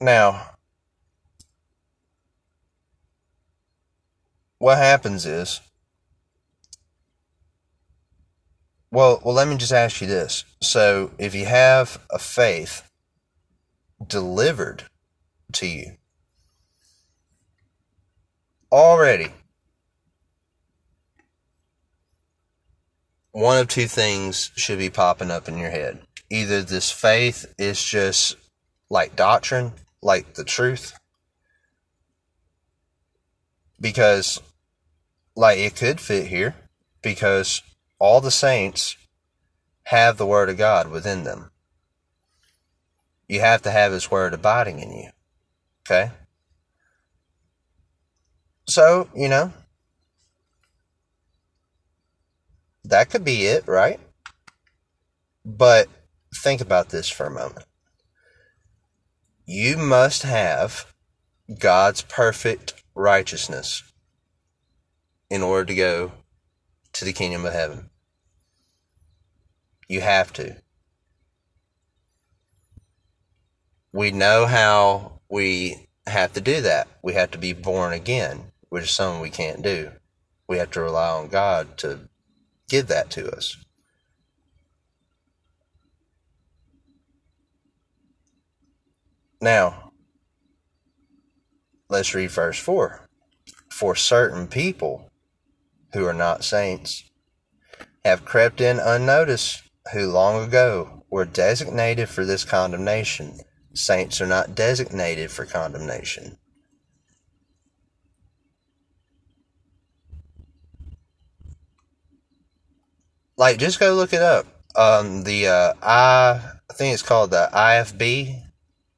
Now, 0.00 0.52
what 4.58 4.78
happens 4.78 5.26
is 5.26 5.60
Well, 8.90 9.20
well, 9.22 9.34
let 9.34 9.48
me 9.48 9.56
just 9.56 9.72
ask 9.72 10.00
you 10.00 10.06
this. 10.06 10.44
So, 10.62 11.10
if 11.18 11.34
you 11.34 11.44
have 11.44 12.02
a 12.10 12.18
faith 12.18 12.90
delivered 14.06 14.84
to 15.52 15.66
you 15.66 15.96
already, 18.72 19.28
one 23.32 23.58
of 23.58 23.68
two 23.68 23.86
things 23.86 24.50
should 24.56 24.78
be 24.78 24.90
popping 24.90 25.30
up 25.30 25.48
in 25.48 25.58
your 25.58 25.70
head. 25.70 26.00
Either 26.30 26.62
this 26.62 26.90
faith 26.90 27.46
is 27.58 27.82
just 27.82 28.36
like 28.90 29.16
doctrine, 29.16 29.72
like 30.02 30.34
the 30.34 30.44
truth, 30.44 30.98
because, 33.80 34.40
like, 35.36 35.58
it 35.58 35.76
could 35.76 36.00
fit 36.00 36.26
here, 36.26 36.54
because 37.02 37.62
all 37.98 38.20
the 38.20 38.30
saints 38.30 38.96
have 39.84 40.16
the 40.16 40.26
Word 40.26 40.48
of 40.48 40.58
God 40.58 40.90
within 40.90 41.24
them. 41.24 41.50
You 43.28 43.40
have 43.40 43.62
to 43.62 43.70
have 43.70 43.92
His 43.92 44.10
Word 44.10 44.34
abiding 44.34 44.80
in 44.80 44.92
you. 44.92 45.10
Okay? 45.86 46.10
So, 48.66 49.08
you 49.14 49.28
know, 49.28 49.52
that 52.88 53.10
could 53.10 53.24
be 53.24 53.46
it, 53.46 53.66
right? 53.66 54.00
But 55.44 55.88
think 56.34 56.60
about 56.60 56.90
this 56.90 57.08
for 57.08 57.26
a 57.26 57.30
moment. 57.30 57.64
You 59.46 59.76
must 59.76 60.22
have 60.22 60.92
God's 61.58 62.02
perfect 62.02 62.82
righteousness 62.94 63.82
in 65.30 65.42
order 65.42 65.66
to 65.66 65.74
go 65.74 66.12
to 66.94 67.04
the 67.04 67.12
kingdom 67.12 67.44
of 67.44 67.52
heaven. 67.52 67.90
You 69.88 70.00
have 70.00 70.32
to. 70.34 70.56
We 73.92 74.10
know 74.10 74.46
how 74.46 75.20
we 75.30 75.88
have 76.06 76.32
to 76.34 76.40
do 76.40 76.60
that. 76.60 76.88
We 77.02 77.14
have 77.14 77.30
to 77.32 77.38
be 77.38 77.52
born 77.52 77.92
again, 77.92 78.52
which 78.68 78.84
is 78.84 78.90
something 78.90 79.20
we 79.20 79.30
can't 79.30 79.62
do. 79.62 79.92
We 80.46 80.58
have 80.58 80.70
to 80.72 80.80
rely 80.80 81.10
on 81.10 81.28
God 81.28 81.78
to 81.78 82.08
give 82.68 82.86
that 82.88 83.10
to 83.10 83.30
us. 83.30 83.56
Now, 89.40 89.92
let's 91.88 92.14
read 92.14 92.30
verse 92.30 92.58
4. 92.58 93.08
For 93.72 93.94
certain 93.94 94.48
people 94.48 95.10
who 95.92 96.04
are 96.04 96.14
not 96.14 96.44
saints 96.44 97.04
have 98.04 98.24
crept 98.24 98.60
in 98.60 98.78
unnoticed, 98.78 99.62
who 99.92 100.10
long 100.10 100.44
ago 100.44 101.04
were 101.10 101.24
designated 101.24 102.08
for 102.08 102.24
this 102.24 102.44
condemnation. 102.44 103.38
Saints 103.74 104.20
are 104.20 104.26
not 104.26 104.54
designated 104.54 105.30
for 105.30 105.46
condemnation. 105.46 106.36
Like, 113.38 113.58
just 113.58 113.78
go 113.78 113.94
look 113.94 114.12
it 114.12 114.20
up. 114.20 114.46
Um, 114.74 115.22
the 115.22 115.46
uh, 115.46 115.74
I, 115.80 116.42
I 116.68 116.72
think 116.74 116.92
it's 116.92 117.02
called 117.02 117.30
the 117.30 117.48
IFB 117.54 118.42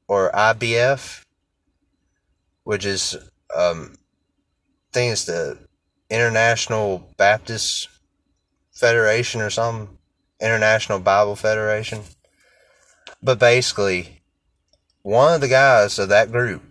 or 0.07 0.31
IBF, 0.31 1.23
which 2.63 2.83
is 2.83 3.15
um, 3.55 3.93
I 3.93 4.93
think 4.93 5.11
it's 5.13 5.25
the 5.25 5.59
International 6.09 7.07
Baptist 7.17 7.87
Federation 8.73 9.41
or 9.41 9.51
some 9.51 9.99
International 10.41 10.99
Bible 10.99 11.35
Federation. 11.35 12.01
But 13.21 13.37
basically, 13.37 14.23
one 15.03 15.35
of 15.35 15.41
the 15.41 15.47
guys 15.49 15.99
of 15.99 16.09
that 16.09 16.31
group, 16.31 16.63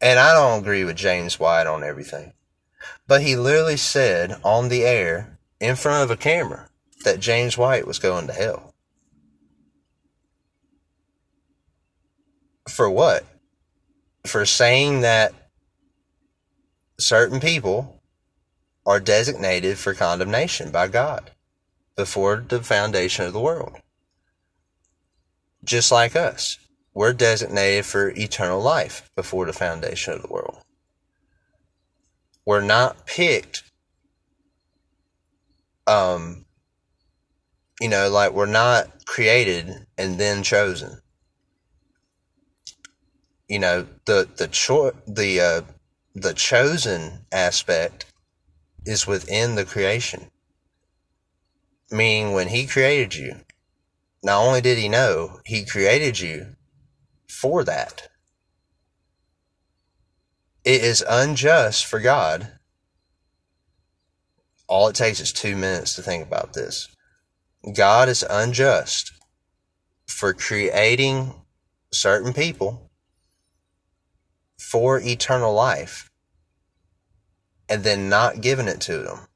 and 0.00 0.18
I 0.18 0.34
don't 0.34 0.60
agree 0.60 0.82
with 0.82 0.96
James 0.96 1.38
White 1.38 1.68
on 1.68 1.84
everything, 1.84 2.32
but 3.06 3.22
he 3.22 3.36
literally 3.36 3.76
said 3.76 4.40
on 4.42 4.68
the 4.68 4.84
air 4.84 5.35
in 5.60 5.76
front 5.76 6.04
of 6.04 6.10
a 6.10 6.16
camera 6.16 6.68
that 7.04 7.20
James 7.20 7.56
White 7.56 7.86
was 7.86 7.98
going 7.98 8.26
to 8.26 8.32
hell. 8.32 8.74
For 12.68 12.90
what? 12.90 13.24
For 14.26 14.44
saying 14.44 15.02
that 15.02 15.32
certain 16.98 17.40
people 17.40 18.02
are 18.84 19.00
designated 19.00 19.78
for 19.78 19.94
condemnation 19.94 20.70
by 20.70 20.88
God 20.88 21.30
before 21.96 22.44
the 22.46 22.62
foundation 22.62 23.24
of 23.24 23.32
the 23.32 23.40
world. 23.40 23.76
Just 25.64 25.90
like 25.90 26.14
us, 26.14 26.58
we're 26.94 27.12
designated 27.12 27.84
for 27.84 28.10
eternal 28.10 28.60
life 28.60 29.10
before 29.16 29.46
the 29.46 29.52
foundation 29.52 30.14
of 30.14 30.22
the 30.22 30.32
world. 30.32 30.58
We're 32.44 32.60
not 32.60 33.06
picked, 33.06 33.64
um, 35.86 36.46
you 37.80 37.88
know, 37.88 38.08
like 38.08 38.32
we're 38.32 38.46
not 38.46 39.04
created 39.06 39.86
and 39.98 40.18
then 40.18 40.42
chosen. 40.42 41.00
You 43.48 43.58
know, 43.60 43.86
the 44.06 44.28
the 44.36 44.48
cho- 44.48 44.96
the 45.06 45.40
uh, 45.40 45.60
the 46.14 46.34
chosen 46.34 47.26
aspect 47.30 48.06
is 48.84 49.06
within 49.06 49.54
the 49.54 49.64
creation. 49.64 50.30
Meaning, 51.90 52.32
when 52.32 52.48
He 52.48 52.66
created 52.66 53.14
you, 53.14 53.40
not 54.22 54.42
only 54.42 54.60
did 54.60 54.78
He 54.78 54.88
know, 54.88 55.40
He 55.44 55.64
created 55.64 56.18
you 56.18 56.56
for 57.28 57.62
that. 57.64 58.08
It 60.64 60.82
is 60.82 61.04
unjust 61.08 61.86
for 61.86 62.00
God. 62.00 62.55
All 64.68 64.88
it 64.88 64.96
takes 64.96 65.20
is 65.20 65.32
two 65.32 65.56
minutes 65.56 65.94
to 65.94 66.02
think 66.02 66.26
about 66.26 66.52
this. 66.52 66.88
God 67.74 68.08
is 68.08 68.24
unjust 68.28 69.12
for 70.06 70.32
creating 70.32 71.34
certain 71.92 72.32
people 72.32 72.90
for 74.58 75.00
eternal 75.00 75.52
life 75.52 76.10
and 77.68 77.84
then 77.84 78.08
not 78.08 78.40
giving 78.40 78.68
it 78.68 78.80
to 78.82 78.98
them 78.98 79.26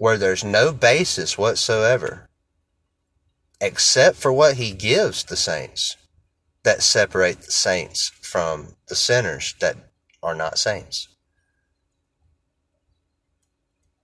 where 0.00 0.16
there's 0.16 0.42
no 0.42 0.72
basis 0.72 1.36
whatsoever 1.36 2.26
except 3.60 4.16
for 4.16 4.32
what 4.32 4.56
he 4.56 4.72
gives 4.72 5.24
the 5.24 5.36
saints 5.36 5.98
that 6.62 6.82
separate 6.82 7.42
the 7.42 7.52
saints 7.52 8.10
from 8.22 8.76
the 8.88 8.94
sinners 8.94 9.54
that 9.60 9.76
are 10.22 10.34
not 10.34 10.58
saints. 10.58 11.08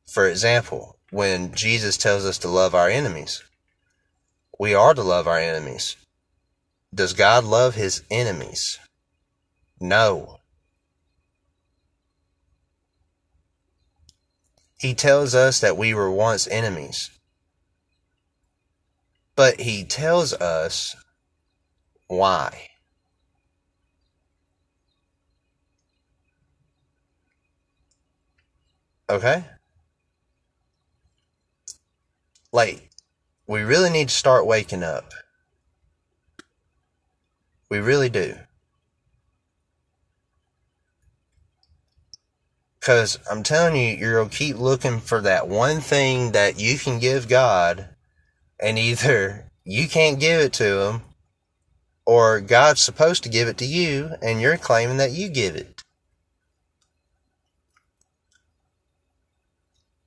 For 0.08 0.28
example, 0.28 0.96
when 1.10 1.54
Jesus 1.54 1.96
tells 1.96 2.24
us 2.24 2.38
to 2.38 2.48
love 2.48 2.74
our 2.74 2.88
enemies, 2.88 3.42
we 4.58 4.74
are 4.74 4.94
to 4.94 5.02
love 5.02 5.26
our 5.26 5.38
enemies. 5.38 5.96
Does 6.94 7.12
God 7.12 7.44
love 7.44 7.74
his 7.74 8.02
enemies? 8.10 8.78
No. 9.80 10.38
He 14.78 14.94
tells 14.94 15.34
us 15.34 15.60
that 15.60 15.76
we 15.76 15.92
were 15.94 16.10
once 16.10 16.46
enemies. 16.48 17.10
But 19.34 19.60
he 19.60 19.84
tells 19.84 20.32
us 20.32 20.96
why. 22.06 22.68
Okay? 29.10 29.44
Like, 32.52 32.90
we 33.46 33.62
really 33.62 33.90
need 33.90 34.08
to 34.08 34.14
start 34.14 34.46
waking 34.46 34.82
up. 34.82 35.12
We 37.68 37.78
really 37.78 38.08
do. 38.08 38.36
Because 42.78 43.18
I'm 43.28 43.42
telling 43.42 43.76
you, 43.76 43.96
to 43.98 44.28
keep 44.30 44.58
looking 44.58 45.00
for 45.00 45.20
that 45.20 45.48
one 45.48 45.80
thing 45.80 46.32
that 46.32 46.60
you 46.60 46.78
can 46.78 47.00
give 47.00 47.28
God, 47.28 47.88
and 48.60 48.78
either 48.78 49.50
you 49.64 49.88
can't 49.88 50.20
give 50.20 50.40
it 50.40 50.52
to 50.54 50.82
Him, 50.82 51.02
or 52.04 52.40
God's 52.40 52.80
supposed 52.80 53.24
to 53.24 53.28
give 53.28 53.48
it 53.48 53.58
to 53.58 53.66
you, 53.66 54.12
and 54.22 54.40
you're 54.40 54.56
claiming 54.56 54.98
that 54.98 55.10
you 55.10 55.28
give 55.28 55.56
it. 55.56 55.82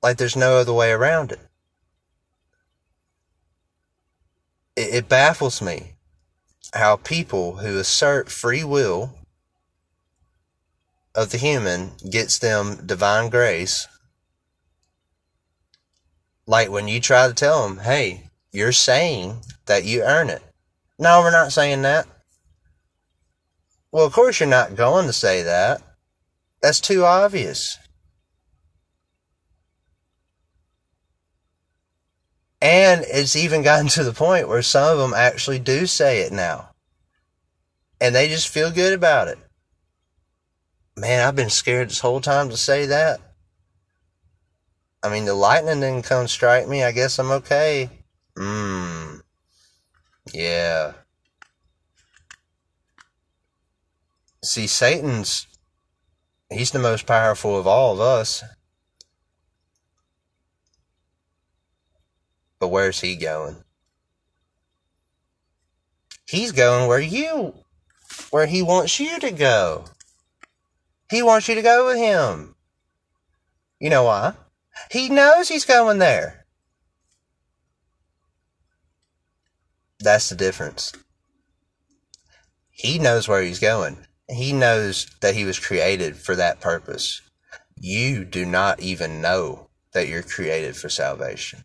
Like 0.02 0.16
there's 0.16 0.36
no 0.36 0.54
other 0.54 0.72
way 0.72 0.92
around 0.92 1.32
it. 1.32 1.49
It, 4.80 4.94
it 4.94 5.08
baffles 5.08 5.60
me 5.60 5.92
how 6.72 6.96
people 6.96 7.56
who 7.56 7.78
assert 7.78 8.30
free 8.30 8.64
will 8.64 9.14
of 11.14 11.30
the 11.30 11.38
human 11.38 11.92
gets 12.08 12.38
them 12.38 12.86
divine 12.86 13.30
grace 13.30 13.88
Like 16.50 16.68
when 16.68 16.88
you 16.88 16.98
try 16.98 17.28
to 17.28 17.32
tell 17.32 17.62
them, 17.62 17.78
hey, 17.78 18.24
you're 18.50 18.72
saying 18.72 19.42
that 19.66 19.84
you 19.84 20.02
earn 20.02 20.28
it. 20.30 20.42
No, 20.98 21.20
we're 21.20 21.30
not 21.30 21.52
saying 21.52 21.82
that. 21.82 22.08
Well, 23.92 24.04
of 24.04 24.12
course, 24.12 24.40
you're 24.40 24.48
not 24.48 24.74
going 24.74 25.06
to 25.06 25.12
say 25.12 25.44
that. 25.44 25.80
That's 26.60 26.80
too 26.80 27.04
obvious. 27.04 27.78
And 32.62 33.04
it's 33.08 33.36
even 33.36 33.62
gotten 33.62 33.88
to 33.88 34.04
the 34.04 34.12
point 34.12 34.48
where 34.48 34.62
some 34.62 34.92
of 34.92 34.98
them 34.98 35.14
actually 35.14 35.58
do 35.58 35.86
say 35.86 36.20
it 36.20 36.32
now. 36.32 36.70
And 38.00 38.14
they 38.14 38.28
just 38.28 38.48
feel 38.48 38.70
good 38.70 38.92
about 38.92 39.28
it. 39.28 39.38
Man, 40.96 41.26
I've 41.26 41.36
been 41.36 41.50
scared 41.50 41.88
this 41.88 42.00
whole 42.00 42.20
time 42.20 42.50
to 42.50 42.56
say 42.56 42.86
that. 42.86 43.20
I 45.02 45.08
mean, 45.08 45.24
the 45.24 45.34
lightning 45.34 45.80
didn't 45.80 46.04
come 46.04 46.28
strike 46.28 46.68
me. 46.68 46.84
I 46.84 46.92
guess 46.92 47.18
I'm 47.18 47.30
okay. 47.30 47.88
Mmm. 48.36 49.22
Yeah. 50.32 50.92
See, 54.42 54.66
Satan's, 54.66 55.46
he's 56.50 56.70
the 56.70 56.78
most 56.78 57.06
powerful 57.06 57.58
of 57.58 57.66
all 57.66 57.94
of 57.94 58.00
us. 58.00 58.42
But 62.60 62.68
where's 62.68 63.00
he 63.00 63.16
going? 63.16 63.64
He's 66.28 66.52
going 66.52 66.86
where 66.86 67.00
you, 67.00 67.54
where 68.30 68.46
he 68.46 68.62
wants 68.62 69.00
you 69.00 69.18
to 69.18 69.32
go. 69.32 69.86
He 71.10 71.22
wants 71.22 71.48
you 71.48 71.56
to 71.56 71.62
go 71.62 71.86
with 71.86 71.96
him. 71.96 72.54
You 73.80 73.90
know 73.90 74.04
why? 74.04 74.34
He 74.90 75.08
knows 75.08 75.48
he's 75.48 75.64
going 75.64 75.98
there. 75.98 76.46
That's 79.98 80.28
the 80.28 80.36
difference. 80.36 80.92
He 82.70 82.98
knows 82.98 83.26
where 83.26 83.42
he's 83.42 83.58
going. 83.58 84.06
He 84.28 84.52
knows 84.52 85.06
that 85.20 85.34
he 85.34 85.44
was 85.44 85.58
created 85.58 86.16
for 86.16 86.36
that 86.36 86.60
purpose. 86.60 87.20
You 87.76 88.24
do 88.24 88.46
not 88.46 88.80
even 88.80 89.20
know 89.20 89.68
that 89.92 90.08
you're 90.08 90.22
created 90.22 90.76
for 90.76 90.88
salvation. 90.88 91.64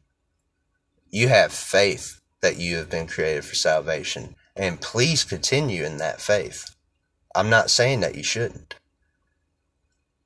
You 1.16 1.30
have 1.30 1.53
faith 1.53 2.20
that 2.41 2.59
you 2.59 2.76
have 2.76 2.89
been 2.89 3.07
created 3.07 3.45
for 3.45 3.55
salvation, 3.55 4.36
and 4.53 4.82
please 4.82 5.24
continue 5.24 5.86
in 5.86 5.95
that 5.99 6.20
faith. 6.20 6.76
I'm 7.34 7.49
not 7.49 7.70
saying 7.70 8.01
that 8.01 8.16
you 8.16 8.24
shouldn't. 8.24 8.76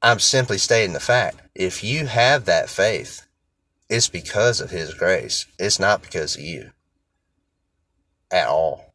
I'm 0.01 0.17
simply 0.17 0.57
stating 0.57 0.93
the 0.93 0.99
fact. 0.99 1.41
If 1.53 1.83
you 1.83 2.07
have 2.07 2.45
that 2.45 2.69
faith, 2.69 3.27
it's 3.87 4.09
because 4.09 4.59
of 4.59 4.71
His 4.71 4.95
grace. 4.95 5.45
It's 5.59 5.79
not 5.79 6.01
because 6.01 6.35
of 6.35 6.41
you. 6.41 6.71
At 8.31 8.47
all. 8.47 8.91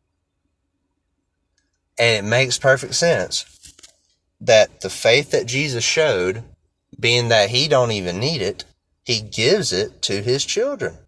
And 1.97 2.27
it 2.27 2.29
makes 2.29 2.59
perfect 2.59 2.97
sense 2.97 3.45
that 4.41 4.81
the 4.81 4.91
faith 4.91 5.31
that 5.31 5.47
Jesus 5.47 5.85
showed, 5.85 6.43
being 6.99 7.29
that 7.29 7.51
He 7.51 7.69
don't 7.69 7.93
even 7.93 8.19
need 8.19 8.43
it, 8.43 8.65
He 9.05 9.21
gives 9.21 9.73
it 9.73 10.03
to 10.03 10.23
His 10.23 10.45
children. 10.45 10.99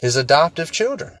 His 0.00 0.16
adoptive 0.16 0.70
children. 0.70 1.18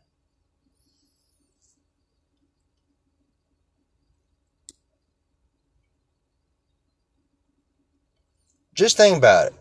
Just 8.74 8.96
think 8.96 9.16
about 9.16 9.48
it. 9.48 9.54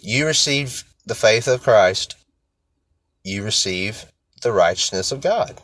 You 0.00 0.26
receive 0.26 0.84
the 1.06 1.14
faith 1.14 1.46
of 1.46 1.62
Christ, 1.62 2.16
you 3.22 3.42
receive 3.42 4.06
the 4.42 4.52
righteousness 4.52 5.12
of 5.12 5.20
God. 5.20 5.60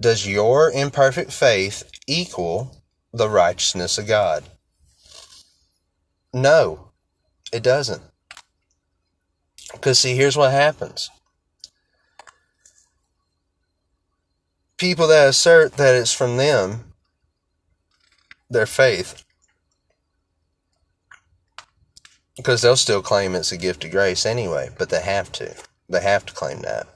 Does 0.00 0.26
your 0.26 0.70
imperfect 0.72 1.32
faith 1.32 1.84
equal 2.08 2.82
the 3.12 3.28
righteousness 3.28 3.98
of 3.98 4.06
God? 4.08 4.44
No, 6.32 6.91
it 7.52 7.62
doesn't. 7.62 8.02
Because, 9.72 9.98
see, 9.98 10.16
here's 10.16 10.36
what 10.36 10.50
happens 10.50 11.10
people 14.82 15.06
that 15.06 15.28
assert 15.28 15.74
that 15.74 15.94
it's 15.94 16.12
from 16.12 16.36
them 16.36 16.92
their 18.50 18.66
faith 18.66 19.22
because 22.36 22.62
they'll 22.62 22.76
still 22.76 23.00
claim 23.00 23.36
it's 23.36 23.52
a 23.52 23.56
gift 23.56 23.84
of 23.84 23.92
grace 23.92 24.26
anyway, 24.26 24.70
but 24.76 24.88
they 24.88 25.00
have 25.00 25.30
to. 25.30 25.54
They 25.88 26.02
have 26.02 26.26
to 26.26 26.32
claim 26.32 26.62
that. 26.62 26.88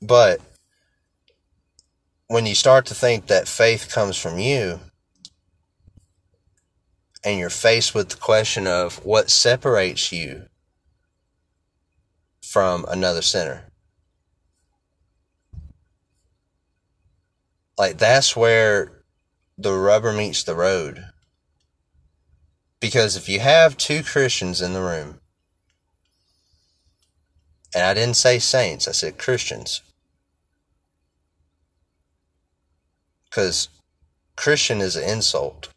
But 0.00 0.40
when 2.28 2.46
you 2.46 2.54
start 2.54 2.86
to 2.86 2.94
think 2.94 3.26
that 3.26 3.48
faith 3.48 3.90
comes 3.90 4.16
from 4.16 4.38
you, 4.38 4.78
and 7.26 7.40
you're 7.40 7.50
faced 7.50 7.92
with 7.92 8.10
the 8.10 8.16
question 8.16 8.68
of 8.68 9.04
what 9.04 9.30
separates 9.30 10.12
you 10.12 10.44
from 12.40 12.86
another 12.88 13.20
sinner. 13.20 13.64
Like, 17.76 17.98
that's 17.98 18.36
where 18.36 19.02
the 19.58 19.72
rubber 19.72 20.12
meets 20.12 20.44
the 20.44 20.54
road. 20.54 21.04
Because 22.78 23.16
if 23.16 23.28
you 23.28 23.40
have 23.40 23.76
two 23.76 24.04
Christians 24.04 24.60
in 24.60 24.72
the 24.72 24.80
room, 24.80 25.18
and 27.74 27.82
I 27.82 27.92
didn't 27.92 28.14
say 28.14 28.38
saints, 28.38 28.86
I 28.86 28.92
said 28.92 29.18
Christians. 29.18 29.82
Because 33.28 33.68
Christian 34.36 34.80
is 34.80 34.94
an 34.94 35.10
insult. 35.10 35.70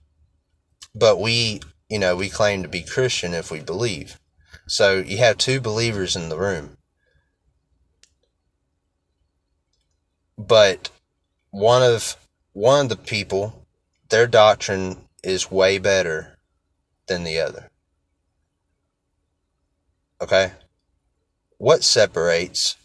But 0.96 1.20
we, 1.20 1.62
you 1.90 2.00
know, 2.00 2.16
we 2.16 2.30
claim 2.30 2.64
to 2.64 2.70
be 2.70 2.82
Christian 2.82 3.34
if 3.34 3.52
we 3.52 3.60
believe. 3.60 4.20
So 4.68 4.98
you 4.98 5.18
have 5.18 5.38
two 5.38 5.60
believers 5.60 6.16
in 6.16 6.30
the 6.30 6.38
room. 6.38 6.78
But 10.38 10.90
one 11.52 11.84
of 11.84 12.16
one 12.54 12.82
of 12.82 12.90
the 12.90 12.96
people 12.96 13.66
their 14.10 14.28
doctrine 14.28 14.98
is 15.24 15.52
way 15.52 15.78
better 15.78 16.38
than 17.08 17.24
the 17.24 17.40
other. 17.40 17.70
Okay? 20.22 20.54
What 21.58 21.84
separates 21.84 22.76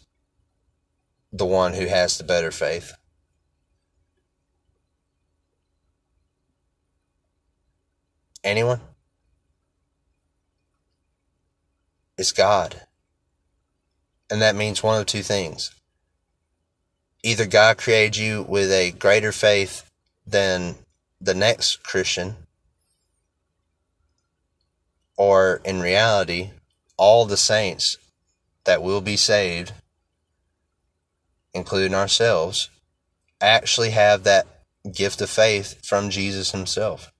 the 1.31 1.45
one 1.45 1.73
who 1.73 1.87
has 1.87 2.17
the 2.17 2.23
better 2.23 2.51
faith? 2.51 2.93
Anyone? 8.45 8.79
It's 12.15 12.31
God. 12.31 12.79
And 14.29 14.39
that 14.41 14.55
means 14.55 14.83
one 14.83 14.99
of 14.99 15.07
two 15.07 15.23
things. 15.23 15.71
Either 17.23 17.47
God 17.47 17.79
created 17.79 18.17
you 18.17 18.43
with 18.43 18.71
a 18.71 18.91
greater 18.91 19.31
faith 19.31 19.89
than 20.27 20.75
the 21.19 21.33
next 21.33 21.81
Christian, 21.81 22.35
or 25.17 25.59
in 25.65 25.81
reality, 25.81 26.51
all 26.97 27.25
the 27.25 27.37
saints 27.37 27.97
that 28.65 28.83
will 28.83 29.01
be 29.01 29.17
saved, 29.17 29.73
including 31.51 31.95
ourselves, 31.95 32.69
actually 33.41 33.89
have 33.89 34.23
that 34.23 34.45
gift 34.91 35.19
of 35.19 35.31
faith 35.31 35.83
from 35.83 36.11
Jesus 36.11 36.51
himself. 36.51 37.11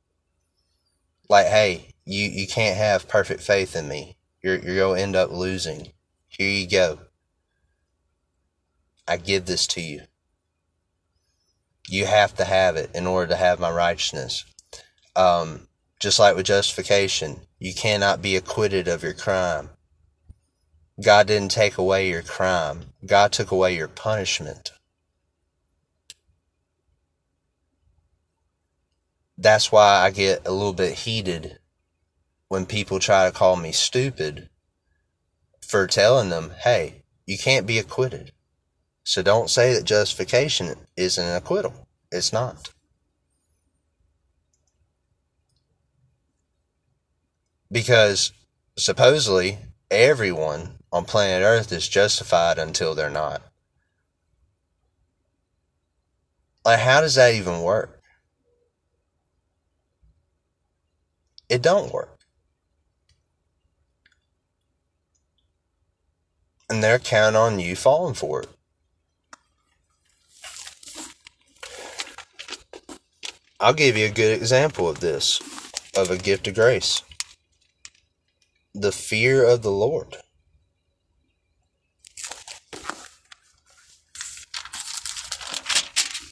Like, 1.30 1.48
hey, 1.48 1.94
you, 2.06 2.28
you 2.30 2.48
can't 2.48 2.78
have 2.78 3.08
perfect 3.08 3.42
faith 3.42 3.76
in 3.76 3.88
me. 3.88 4.18
You're, 4.42 4.58
you're 4.58 4.76
going 4.76 4.98
to 4.98 5.04
end 5.04 5.16
up 5.16 5.32
losing. 5.32 5.92
Here 6.28 6.50
you 6.50 6.70
go. 6.70 7.00
I 9.08 9.18
give 9.18 9.46
this 9.46 9.68
to 9.68 9.82
you. 9.82 10.02
You 11.88 12.06
have 12.06 12.36
to 12.36 12.46
have 12.46 12.76
it 12.76 12.92
in 12.96 13.08
order 13.08 13.28
to 13.28 13.36
have 13.36 13.60
my 13.60 13.72
righteousness. 13.72 14.46
Um, 15.16 15.68
just 16.00 16.20
like 16.20 16.36
with 16.36 16.48
justification, 16.48 17.42
you 17.60 17.74
cannot 17.74 18.22
be 18.22 18.36
acquitted 18.36 18.88
of 18.88 19.04
your 19.04 19.14
crime. 19.14 19.70
God 21.04 21.28
didn't 21.28 21.52
take 21.52 21.78
away 21.78 22.10
your 22.10 22.22
crime. 22.22 22.86
God 23.06 23.32
took 23.32 23.52
away 23.52 23.76
your 23.76 23.88
punishment. 23.88 24.72
That's 29.38 29.72
why 29.72 30.02
I 30.02 30.12
get 30.12 30.48
a 30.48 30.52
little 30.52 30.74
bit 30.74 31.00
heated 31.00 31.60
when 32.48 32.66
people 32.66 33.00
try 33.00 33.26
to 33.26 33.36
call 33.36 33.56
me 33.56 33.72
stupid 33.72 34.50
for 35.62 35.88
telling 35.88 36.30
them, 36.30 36.52
hey, 36.64 37.04
you 37.26 37.38
can't 37.38 37.68
be 37.68 37.80
acquitted. 37.80 38.32
So 39.04 39.22
don't 39.22 39.50
say 39.50 39.74
that 39.74 39.84
justification 39.84 40.76
is 40.96 41.18
an 41.18 41.36
acquittal. 41.36 41.88
It's 42.12 42.32
not. 42.32 42.72
Because 47.72 48.32
supposedly 48.78 49.58
everyone 49.92 50.78
on 50.92 51.06
planet 51.06 51.44
Earth 51.44 51.72
is 51.72 51.88
justified 51.88 52.58
until 52.58 52.96
they're 52.96 53.10
not. 53.10 53.42
Like, 56.64 56.80
how 56.80 57.02
does 57.02 57.16
that 57.16 57.34
even 57.36 57.62
work? 57.62 57.95
It 61.50 61.62
don't 61.62 61.94
work. 61.94 62.20
And 66.70 66.84
they're 66.84 67.00
counting 67.00 67.38
on 67.38 67.60
you 67.60 67.76
falling 67.76 68.16
for 68.16 68.42
it. 68.42 68.50
I'll 73.60 73.74
give 73.74 73.96
you 73.96 74.06
a 74.06 74.12
good 74.12 74.38
example 74.38 74.90
of 74.90 75.00
this, 75.00 75.40
of 75.96 76.12
a 76.12 76.18
gift 76.18 76.48
of 76.48 76.56
grace. 76.56 77.04
The 78.74 78.92
fear 78.92 79.46
of 79.46 79.62
the 79.62 79.72
Lord. 79.72 80.18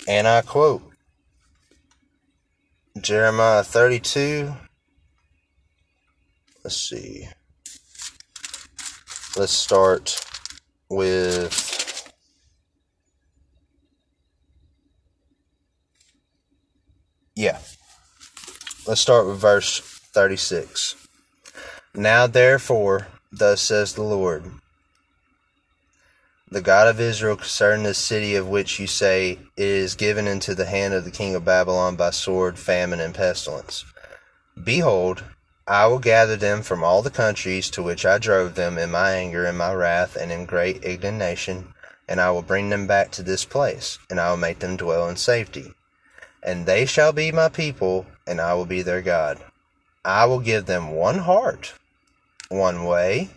And 0.07 0.27
I 0.27 0.41
quote 0.41 0.83
Jeremiah 2.99 3.63
32. 3.63 4.53
Let's 6.63 6.77
see. 6.77 7.27
Let's 9.35 9.51
start 9.51 10.23
with 10.89 11.73
Yeah. 17.35 17.59
Let's 18.85 19.01
start 19.01 19.25
with 19.25 19.37
verse 19.37 19.79
36. 19.79 20.95
Now, 21.95 22.27
therefore, 22.27 23.07
thus 23.31 23.61
says 23.61 23.93
the 23.93 24.03
Lord, 24.03 24.45
the 26.49 26.61
God 26.61 26.87
of 26.87 26.99
Israel, 26.99 27.35
concerning 27.35 27.83
the 27.83 27.95
city 27.95 28.35
of 28.35 28.47
which 28.47 28.79
you 28.79 28.85
say 28.85 29.31
it 29.31 29.39
is 29.57 29.95
given 29.95 30.27
into 30.27 30.53
the 30.53 30.65
hand 30.65 30.93
of 30.93 31.05
the 31.05 31.11
king 31.11 31.33
of 31.33 31.43
Babylon 31.43 31.95
by 31.95 32.11
sword, 32.11 32.59
famine, 32.59 32.99
and 32.99 33.15
pestilence. 33.15 33.83
Behold, 34.61 35.23
I 35.67 35.85
will 35.87 35.99
gather 35.99 36.35
them 36.35 36.61
from 36.61 36.83
all 36.83 37.01
the 37.01 37.09
countries 37.09 37.69
to 37.71 37.81
which 37.81 38.05
I 38.05 38.17
drove 38.17 38.55
them 38.55 38.77
in 38.77 38.91
my 38.91 39.11
anger 39.11 39.45
and 39.45 39.57
my 39.57 39.73
wrath 39.73 40.17
and 40.17 40.29
in 40.29 40.45
great 40.45 40.83
indignation, 40.83 41.73
and 42.05 42.19
I 42.19 42.31
will 42.31 42.41
bring 42.41 42.69
them 42.69 42.85
back 42.85 43.11
to 43.11 43.23
this 43.23 43.45
place, 43.45 43.97
and 44.09 44.19
I 44.19 44.29
will 44.29 44.37
make 44.37 44.59
them 44.59 44.75
dwell 44.75 45.07
in 45.07 45.15
safety. 45.15 45.73
And 46.41 46.65
they 46.65 46.85
shall 46.85 47.13
be 47.13 47.31
my 47.31 47.47
people, 47.47 48.05
and 48.27 48.41
I 48.41 48.53
will 48.55 48.65
be 48.65 48.81
their 48.81 49.01
God. 49.01 49.39
I 50.03 50.25
will 50.25 50.41
give 50.41 50.65
them 50.65 50.89
one 50.89 51.19
heart, 51.19 51.73
one 52.49 52.83
way, 52.83 53.29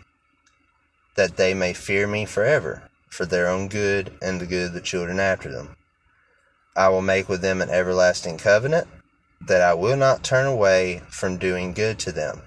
that 1.15 1.37
they 1.37 1.55
may 1.55 1.73
fear 1.73 2.09
me 2.09 2.25
forever, 2.25 2.83
for 3.09 3.25
their 3.25 3.47
own 3.47 3.69
good 3.69 4.13
and 4.21 4.41
the 4.41 4.47
good 4.47 4.67
of 4.67 4.73
the 4.73 4.81
children 4.81 5.21
after 5.21 5.53
them. 5.53 5.77
I 6.75 6.89
will 6.89 7.03
make 7.03 7.29
with 7.29 7.41
them 7.41 7.63
an 7.63 7.71
everlasting 7.71 8.39
covenant, 8.39 8.89
that 9.41 9.63
I 9.63 9.75
will 9.75 9.97
not 9.97 10.25
turn 10.25 10.47
away 10.47 11.03
from 11.09 11.39
doing 11.39 11.73
good 11.73 11.99
to 12.01 12.13
them. 12.13 12.43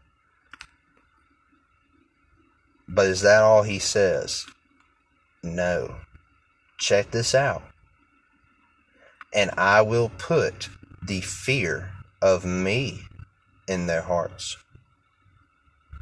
But 2.87 3.07
is 3.07 3.21
that 3.21 3.43
all 3.43 3.63
he 3.63 3.79
says? 3.79 4.45
No. 5.43 5.95
Check 6.77 7.11
this 7.11 7.35
out 7.35 7.63
and 9.33 9.51
I 9.57 9.81
will 9.81 10.09
put 10.09 10.69
the 11.01 11.21
fear 11.21 11.91
of 12.21 12.45
me 12.45 13.01
in 13.67 13.87
their 13.87 14.01
hearts, 14.01 14.57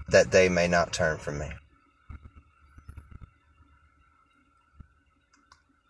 that 0.07 0.31
they 0.31 0.49
may 0.49 0.67
not 0.67 0.93
turn 0.93 1.17
from 1.17 1.39
me. 1.39 1.49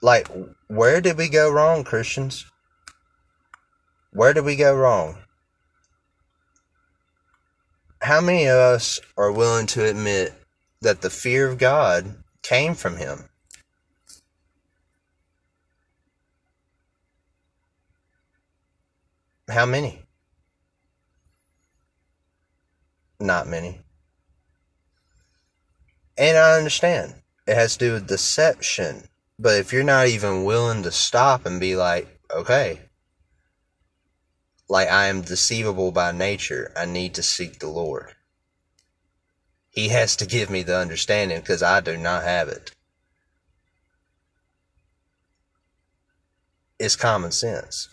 Like, 0.01 0.29
where 0.67 1.01
did 1.01 1.17
we 1.17 1.29
go 1.29 1.51
wrong, 1.51 1.83
Christians? 1.83 2.45
Where 4.11 4.33
did 4.33 4.45
we 4.45 4.55
go 4.55 4.75
wrong? 4.75 5.17
How 8.01 8.21
many 8.21 8.45
of 8.45 8.57
us 8.57 8.99
are 9.17 9.31
willing 9.31 9.67
to 9.67 9.85
admit 9.85 10.33
that 10.81 11.01
the 11.01 11.09
fear 11.09 11.47
of 11.47 11.57
God 11.57 12.23
came 12.41 12.73
from 12.73 12.97
Him? 12.97 13.29
How 19.49 19.65
many? 19.65 20.03
Not 23.19 23.47
many. 23.47 23.81
And 26.17 26.37
I 26.37 26.57
understand 26.57 27.15
it 27.47 27.55
has 27.55 27.77
to 27.77 27.85
do 27.85 27.93
with 27.93 28.07
deception. 28.07 29.07
But 29.39 29.59
if 29.59 29.71
you're 29.71 29.83
not 29.83 30.07
even 30.07 30.43
willing 30.43 30.83
to 30.83 30.91
stop 30.91 31.45
and 31.45 31.59
be 31.59 31.75
like, 31.75 32.07
okay, 32.33 32.81
like 34.69 34.89
I 34.89 35.07
am 35.07 35.21
deceivable 35.21 35.91
by 35.91 36.11
nature, 36.11 36.71
I 36.75 36.85
need 36.85 37.13
to 37.15 37.23
seek 37.23 37.59
the 37.59 37.69
Lord. 37.69 38.13
He 39.69 39.89
has 39.89 40.15
to 40.17 40.25
give 40.25 40.49
me 40.49 40.63
the 40.63 40.77
understanding 40.77 41.39
because 41.39 41.63
I 41.63 41.79
do 41.81 41.97
not 41.97 42.23
have 42.23 42.47
it. 42.47 42.71
It's 46.79 46.95
common 46.95 47.31
sense 47.31 47.89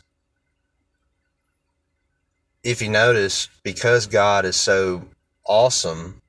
if 2.64 2.81
you 2.81 2.89
notice, 2.89 3.49
because 3.62 4.07
God 4.07 4.47
is 4.47 4.57
so 4.57 5.03
awesome, 5.47 6.22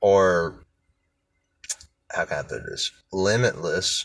or 0.00 0.66
how 2.10 2.26
can 2.26 2.38
I 2.38 2.42
put 2.42 2.66
this? 2.66 2.92
Limitless. 3.10 4.04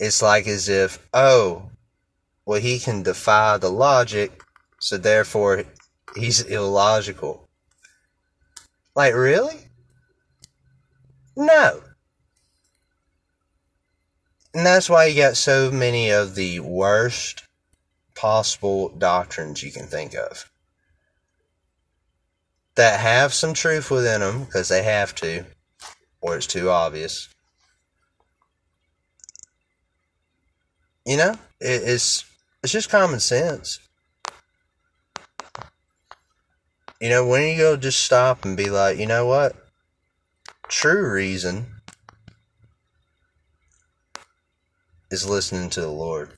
It's 0.00 0.20
like 0.20 0.48
as 0.48 0.68
if, 0.68 0.98
oh, 1.14 1.70
well, 2.44 2.60
he 2.60 2.78
can 2.78 3.02
defy 3.02 3.58
the 3.58 3.70
logic, 3.70 4.42
so 4.80 4.96
therefore 4.96 5.64
he's 6.16 6.40
illogical. 6.40 7.48
Like, 8.94 9.14
really? 9.14 9.68
No. 11.36 11.82
And 14.52 14.66
that's 14.66 14.90
why 14.90 15.06
you 15.06 15.20
got 15.20 15.36
so 15.36 15.70
many 15.70 16.10
of 16.10 16.34
the 16.34 16.60
worst 16.60 17.44
possible 18.14 18.88
doctrines 18.90 19.62
you 19.62 19.70
can 19.70 19.86
think 19.86 20.14
of 20.14 20.50
that 22.74 23.00
have 23.00 23.32
some 23.32 23.54
truth 23.54 23.90
within 23.90 24.20
them 24.20 24.44
because 24.44 24.68
they 24.68 24.82
have 24.82 25.14
to, 25.16 25.44
or 26.20 26.36
it's 26.36 26.46
too 26.46 26.68
obvious. 26.68 27.28
You 31.06 31.16
know, 31.16 31.32
it, 31.60 31.82
it's 31.84 32.24
it's 32.62 32.72
just 32.72 32.90
common 32.90 33.20
sense. 33.20 33.80
You 37.00 37.08
know, 37.08 37.26
when 37.26 37.48
you 37.48 37.56
go 37.56 37.76
just 37.76 38.04
stop 38.04 38.44
and 38.44 38.56
be 38.56 38.68
like, 38.68 38.98
you 38.98 39.06
know 39.06 39.26
what? 39.26 39.56
True 40.68 41.10
reason 41.10 41.66
is 45.10 45.28
listening 45.28 45.70
to 45.70 45.80
the 45.80 45.88
Lord. 45.88 46.32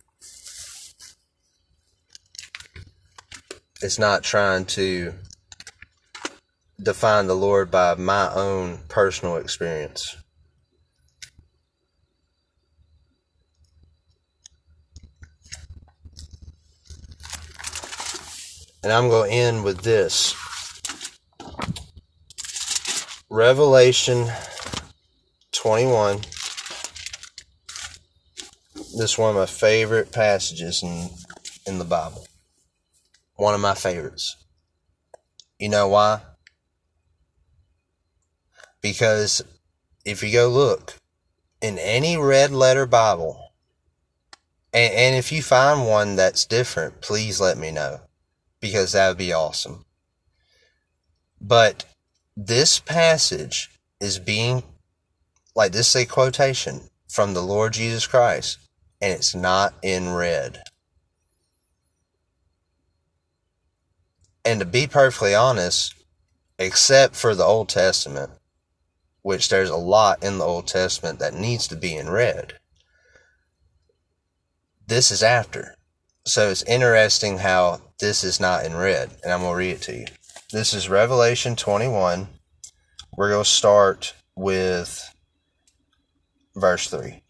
It's 3.82 3.98
not 3.98 4.22
trying 4.22 4.66
to 4.66 5.14
define 6.80 7.26
the 7.26 7.34
Lord 7.34 7.70
by 7.70 7.96
my 7.96 8.32
own 8.32 8.78
personal 8.88 9.36
experience. 9.36 10.16
And 18.82 18.92
I'm 18.92 19.08
going 19.08 19.30
to 19.30 19.36
end 19.36 19.64
with 19.64 19.82
this 19.82 20.34
Revelation 23.30 24.28
21. 25.52 26.18
This 28.96 29.12
is 29.12 29.18
one 29.18 29.30
of 29.30 29.36
my 29.36 29.46
favorite 29.46 30.12
passages 30.12 30.82
in, 30.82 31.08
in 31.66 31.78
the 31.78 31.84
Bible 31.84 32.26
one 33.42 33.54
of 33.54 33.60
my 33.60 33.74
favorites. 33.74 34.36
You 35.58 35.68
know 35.68 35.88
why? 35.88 36.20
Because 38.80 39.42
if 40.04 40.22
you 40.22 40.32
go 40.32 40.48
look 40.48 40.94
in 41.60 41.78
any 41.78 42.16
red 42.16 42.52
letter 42.52 42.86
Bible, 42.86 43.52
and, 44.72 44.94
and 44.94 45.16
if 45.16 45.32
you 45.32 45.42
find 45.42 45.86
one 45.86 46.16
that's 46.16 46.44
different, 46.44 47.00
please 47.00 47.40
let 47.40 47.58
me 47.58 47.70
know 47.70 48.00
because 48.62 48.92
that 48.92 49.08
would 49.08 49.18
be 49.18 49.32
awesome. 49.34 49.84
But 51.38 51.84
this 52.34 52.78
passage 52.78 53.68
is 54.00 54.18
being, 54.18 54.62
like 55.54 55.72
this 55.72 55.94
is 55.94 56.04
a 56.04 56.06
quotation 56.06 56.88
from 57.08 57.34
the 57.34 57.42
Lord 57.42 57.74
Jesus 57.74 58.06
Christ, 58.06 58.58
and 59.02 59.12
it's 59.12 59.34
not 59.34 59.74
in 59.82 60.14
red. 60.14 60.62
And 64.44 64.60
to 64.60 64.66
be 64.66 64.86
perfectly 64.86 65.34
honest, 65.34 65.94
except 66.58 67.16
for 67.16 67.34
the 67.34 67.44
Old 67.44 67.68
Testament, 67.68 68.30
which 69.22 69.48
there's 69.48 69.70
a 69.70 69.76
lot 69.76 70.22
in 70.22 70.38
the 70.38 70.44
Old 70.44 70.68
Testament 70.68 71.18
that 71.18 71.34
needs 71.34 71.66
to 71.68 71.76
be 71.76 71.96
in 71.96 72.08
red. 72.08 72.54
This 74.86 75.10
is 75.10 75.22
after. 75.22 75.76
So 76.24 76.50
it's 76.50 76.62
interesting 76.62 77.38
how 77.38 77.80
this 77.98 78.22
is 78.22 78.38
not 78.38 78.64
in 78.64 78.76
red, 78.76 79.10
and 79.24 79.32
I'm 79.32 79.40
going 79.40 79.52
to 79.52 79.56
read 79.56 79.70
it 79.72 79.82
to 79.82 79.96
you. 79.96 80.06
This 80.52 80.72
is 80.72 80.88
Revelation 80.88 81.56
21. 81.56 82.28
We're 83.16 83.30
going 83.30 83.42
to 83.42 83.50
start 83.50 84.14
with 84.36 85.12
verse 86.54 86.88
3. 86.88 87.22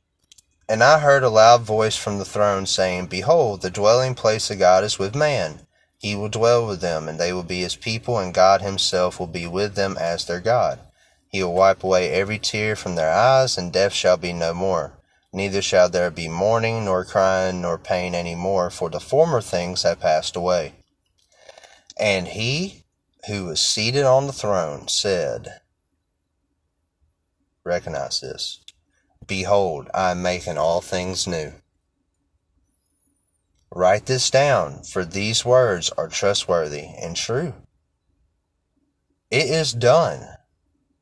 And 0.69 0.83
I 0.83 0.99
heard 0.99 1.23
a 1.23 1.31
loud 1.31 1.63
voice 1.63 1.97
from 1.97 2.19
the 2.19 2.27
throne 2.27 2.67
saying, 2.67 3.07
Behold, 3.07 3.63
the 3.63 3.71
dwelling 3.71 4.15
place 4.15 4.51
of 4.51 4.59
God 4.59 4.85
is 4.85 4.99
with 4.99 5.15
man. 5.15 5.61
He 5.99 6.15
will 6.15 6.29
dwell 6.29 6.67
with 6.67 6.83
them, 6.83 7.09
and 7.09 7.19
they 7.19 7.33
will 7.33 7.45
be 7.45 7.61
his 7.61 7.77
people, 7.77 8.19
and 8.19 8.35
God 8.35 8.61
himself 8.61 9.19
will 9.19 9.27
be 9.27 9.47
with 9.47 9.75
them 9.75 9.97
as 9.99 10.27
their 10.27 10.41
God. 10.41 10.81
He 11.29 11.43
will 11.43 11.55
wipe 11.55 11.83
away 11.83 12.11
every 12.11 12.39
tear 12.39 12.77
from 12.77 12.97
their 12.97 13.11
eyes, 13.11 13.57
and 13.57 13.73
death 13.73 13.95
shall 13.95 14.19
be 14.19 14.35
no 14.35 14.53
more. 14.53 14.99
Neither 15.33 15.63
shall 15.63 15.89
there 15.89 16.11
be 16.11 16.29
mourning, 16.29 16.85
nor 16.85 17.05
crying, 17.05 17.63
nor 17.63 17.79
pain 17.79 18.15
any 18.15 18.35
more, 18.35 18.71
for 18.71 18.91
the 18.91 19.01
former 19.01 19.41
things 19.41 19.83
have 19.83 20.01
passed 20.01 20.37
away. 20.37 20.75
And 21.97 22.29
he 22.29 22.85
who 23.27 23.47
was 23.47 23.61
seated 23.61 24.05
on 24.05 24.27
the 24.27 24.33
throne 24.33 24.89
said, 24.89 25.61
Recognize 27.65 28.21
this. 28.21 28.61
Behold, 29.27 29.89
I 29.95 30.11
am 30.11 30.23
making 30.23 30.59
all 30.59 30.81
things 30.81 31.27
new. 31.27 31.53
Write 33.75 34.07
this 34.07 34.31
down, 34.31 34.83
for 34.83 35.05
these 35.05 35.45
words 35.45 35.91
are 35.97 36.09
trustworthy 36.09 36.89
and 37.01 37.17
true. 37.17 37.55
It 39.31 39.49
is 39.49 39.73
done. 39.73 40.27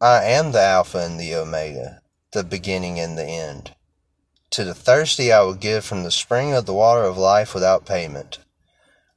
I 0.00 0.24
am 0.24 0.52
the 0.52 0.60
Alpha 0.60 0.98
and 0.98 1.18
the 1.18 1.34
Omega, 1.34 2.00
the 2.32 2.44
beginning 2.44 3.00
and 3.00 3.18
the 3.18 3.24
end. 3.24 3.74
To 4.50 4.64
the 4.64 4.74
thirsty 4.74 5.32
I 5.32 5.42
will 5.42 5.54
give 5.54 5.84
from 5.84 6.02
the 6.02 6.10
spring 6.10 6.52
of 6.52 6.66
the 6.66 6.74
water 6.74 7.04
of 7.04 7.16
life 7.16 7.54
without 7.54 7.86
payment. 7.86 8.38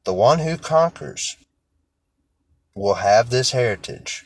The 0.04 0.14
one 0.14 0.40
who 0.40 0.58
conquers 0.58 1.38
will 2.76 2.96
have 2.96 3.30
this 3.30 3.52
heritage, 3.52 4.26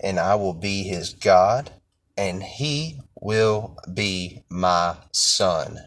and 0.00 0.18
I 0.18 0.34
will 0.36 0.54
be 0.54 0.84
his 0.84 1.12
God, 1.12 1.72
and 2.16 2.42
he 2.42 3.00
will 3.20 3.76
be 3.92 4.44
my 4.48 4.96
son. 5.12 5.80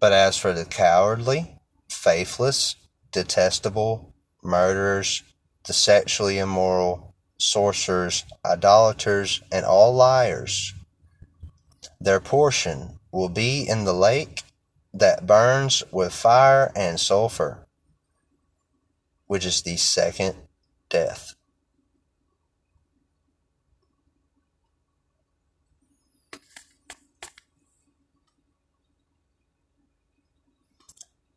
But 0.00 0.12
as 0.12 0.36
for 0.36 0.52
the 0.52 0.64
cowardly, 0.64 1.58
faithless, 1.88 2.76
detestable, 3.12 4.14
murderers, 4.42 5.22
the 5.66 5.72
sexually 5.72 6.38
immoral, 6.38 7.13
sorcerers, 7.44 8.24
idolaters, 8.44 9.42
and 9.52 9.64
all 9.64 9.94
liars, 9.94 10.72
their 12.00 12.20
portion 12.20 12.98
will 13.12 13.28
be 13.28 13.66
in 13.68 13.84
the 13.84 13.92
lake 13.92 14.42
that 14.92 15.26
burns 15.26 15.82
with 15.90 16.12
fire 16.12 16.72
and 16.74 16.98
sulfur, 16.98 17.66
which 19.26 19.44
is 19.44 19.62
the 19.62 19.76
second 19.76 20.34
death. 20.88 21.34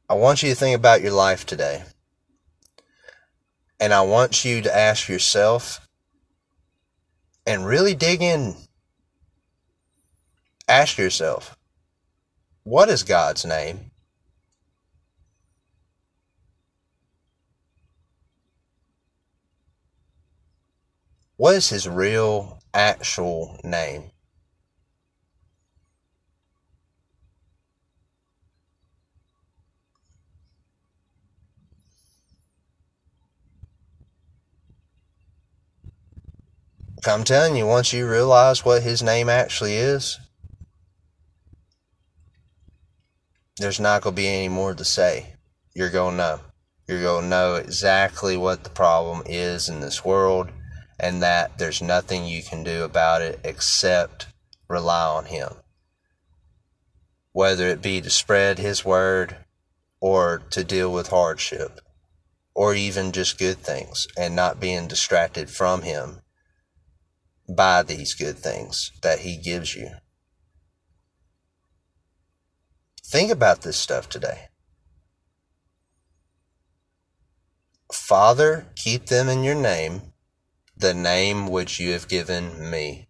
I 0.09 0.13
want 0.13 0.41
you 0.41 0.49
to 0.49 0.55
think 0.55 0.75
about 0.75 1.01
your 1.01 1.11
life 1.11 1.45
today. 1.45 1.83
And 3.79 3.93
I 3.93 4.01
want 4.01 4.45
you 4.45 4.61
to 4.61 4.75
ask 4.75 5.09
yourself 5.09 5.86
and 7.47 7.65
really 7.65 7.95
dig 7.95 8.21
in. 8.21 8.55
Ask 10.67 10.97
yourself, 10.97 11.55
what 12.63 12.89
is 12.89 13.03
God's 13.03 13.45
name? 13.45 13.91
What 21.37 21.55
is 21.55 21.69
his 21.69 21.87
real, 21.87 22.59
actual 22.73 23.57
name? 23.63 24.11
I'm 37.05 37.23
telling 37.23 37.55
you, 37.55 37.67
once 37.67 37.93
you 37.93 38.09
realize 38.09 38.65
what 38.65 38.81
his 38.81 39.03
name 39.03 39.29
actually 39.29 39.75
is, 39.75 40.19
there's 43.57 43.79
not 43.79 44.01
going 44.01 44.15
to 44.15 44.21
be 44.21 44.27
any 44.27 44.49
more 44.49 44.73
to 44.73 44.83
say. 44.83 45.35
You're 45.75 45.91
going 45.91 46.13
to 46.13 46.17
know. 46.17 46.39
You're 46.87 47.01
going 47.01 47.23
to 47.23 47.29
know 47.29 47.55
exactly 47.55 48.35
what 48.35 48.63
the 48.63 48.69
problem 48.69 49.23
is 49.25 49.69
in 49.69 49.79
this 49.79 50.03
world 50.03 50.49
and 50.99 51.21
that 51.21 51.59
there's 51.59 51.81
nothing 51.81 52.25
you 52.25 52.41
can 52.41 52.63
do 52.63 52.83
about 52.83 53.21
it 53.21 53.39
except 53.43 54.27
rely 54.67 55.05
on 55.05 55.25
him. 55.25 55.49
Whether 57.31 57.67
it 57.67 57.81
be 57.81 58.01
to 58.01 58.09
spread 58.09 58.57
his 58.57 58.83
word 58.83 59.35
or 59.99 60.41
to 60.49 60.63
deal 60.63 60.91
with 60.91 61.09
hardship 61.09 61.79
or 62.55 62.73
even 62.73 63.11
just 63.11 63.37
good 63.37 63.57
things 63.57 64.07
and 64.17 64.35
not 64.35 64.59
being 64.59 64.87
distracted 64.87 65.49
from 65.49 65.83
him 65.83 66.21
by 67.47 67.83
these 67.83 68.13
good 68.13 68.37
things 68.37 68.91
that 69.01 69.19
He 69.19 69.37
gives 69.37 69.75
you. 69.75 69.89
Think 73.05 73.31
about 73.31 73.61
this 73.61 73.77
stuff 73.77 74.09
today. 74.09 74.49
Father, 77.91 78.67
keep 78.75 79.05
them 79.05 79.29
in 79.29 79.43
your 79.43 79.55
name, 79.55 80.13
the 80.75 80.93
name 80.93 81.47
which 81.47 81.79
you 81.79 81.93
have 81.93 82.09
given 82.09 82.69
me. 82.69 83.07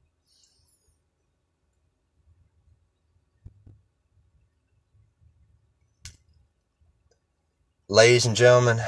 Ladies 7.89 8.25
and 8.25 8.35
gentlemen, 8.35 8.81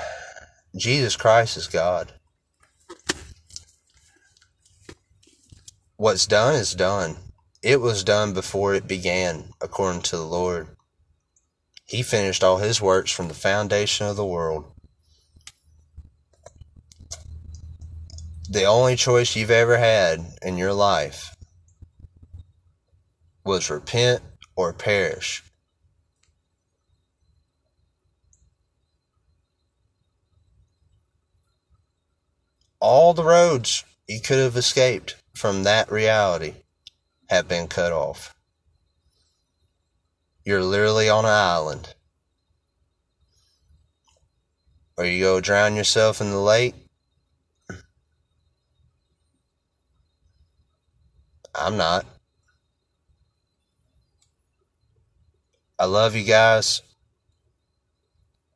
Jesus 0.75 1.15
Christ 1.15 1.57
is 1.57 1.67
God. 1.67 2.18
What's 5.99 6.27
done 6.27 6.55
is 6.55 6.75
done. 6.75 7.17
It 7.61 7.81
was 7.81 8.05
done 8.05 8.31
before 8.31 8.73
it 8.73 8.87
began, 8.87 9.51
according 9.59 10.03
to 10.03 10.15
the 10.15 10.23
Lord. 10.23 10.69
He 11.83 12.03
finished 12.03 12.41
all 12.41 12.59
his 12.59 12.81
works 12.81 13.11
from 13.11 13.27
the 13.27 13.33
foundation 13.33 14.07
of 14.07 14.15
the 14.15 14.25
world. 14.25 14.71
The 18.49 18.63
only 18.63 18.95
choice 18.95 19.35
you've 19.35 19.51
ever 19.51 19.77
had 19.77 20.37
in 20.41 20.55
your 20.55 20.71
life 20.71 21.35
was 23.43 23.69
repent 23.69 24.21
or 24.55 24.71
perish. 24.71 25.43
All 32.79 33.13
the 33.13 33.25
roads 33.25 33.83
you 34.07 34.21
could 34.21 34.39
have 34.39 34.55
escaped 34.55 35.18
from 35.33 35.63
that 35.63 35.91
reality 35.91 36.53
have 37.29 37.47
been 37.47 37.67
cut 37.67 37.91
off. 37.91 38.33
You're 40.43 40.63
literally 40.63 41.09
on 41.09 41.25
an 41.25 41.31
island. 41.31 41.93
Or 44.97 45.05
you 45.05 45.23
go 45.23 45.39
drown 45.39 45.75
yourself 45.75 46.21
in 46.21 46.31
the 46.31 46.39
lake. 46.39 46.75
I'm 51.53 51.77
not. 51.77 52.05
I 55.77 55.85
love 55.85 56.15
you 56.15 56.23
guys. 56.23 56.81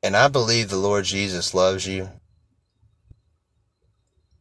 And 0.01 0.17
I 0.17 0.27
believe 0.27 0.69
the 0.69 0.77
Lord 0.77 1.05
Jesus 1.05 1.53
loves 1.53 1.87
you. 1.87 2.09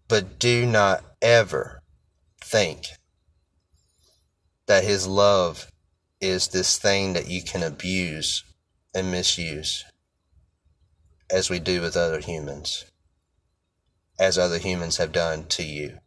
But 0.09 0.39
do 0.39 0.67
not 0.67 1.05
ever 1.21 1.82
think 2.53 2.89
that 4.67 4.85
his 4.85 5.07
love 5.07 5.73
is 6.21 6.49
this 6.49 6.77
thing 6.77 7.15
that 7.15 7.27
you 7.27 7.43
can 7.43 7.63
abuse 7.63 8.45
and 8.95 9.11
misuse 9.11 9.87
as 11.31 11.49
we 11.49 11.59
do 11.59 11.81
with 11.81 11.97
other 11.97 12.21
humans, 12.21 12.85
as 14.21 14.37
other 14.37 14.59
humans 14.59 14.99
have 14.99 15.13
done 15.13 15.47
to 15.47 15.63
you. 15.63 15.99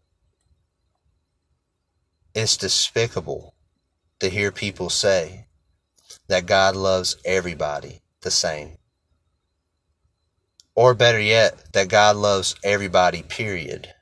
It's 2.35 2.57
despicable 2.57 3.55
to 4.19 4.29
hear 4.29 4.51
people 4.51 4.91
say 4.91 5.47
that 6.27 6.45
God 6.45 6.75
loves 6.75 7.17
everybody 7.25 8.01
the 8.21 8.29
same. 8.29 8.77
Or 10.75 10.93
better 10.93 11.19
yet, 11.19 11.73
that 11.73 11.89
God 11.89 12.17
loves 12.17 12.55
everybody, 12.63 13.23
period. 13.23 13.94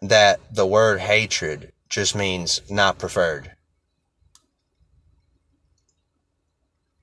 That 0.00 0.40
the 0.54 0.66
word 0.66 1.00
hatred 1.00 1.72
just 1.88 2.14
means 2.14 2.60
not 2.70 2.98
preferred. 2.98 3.52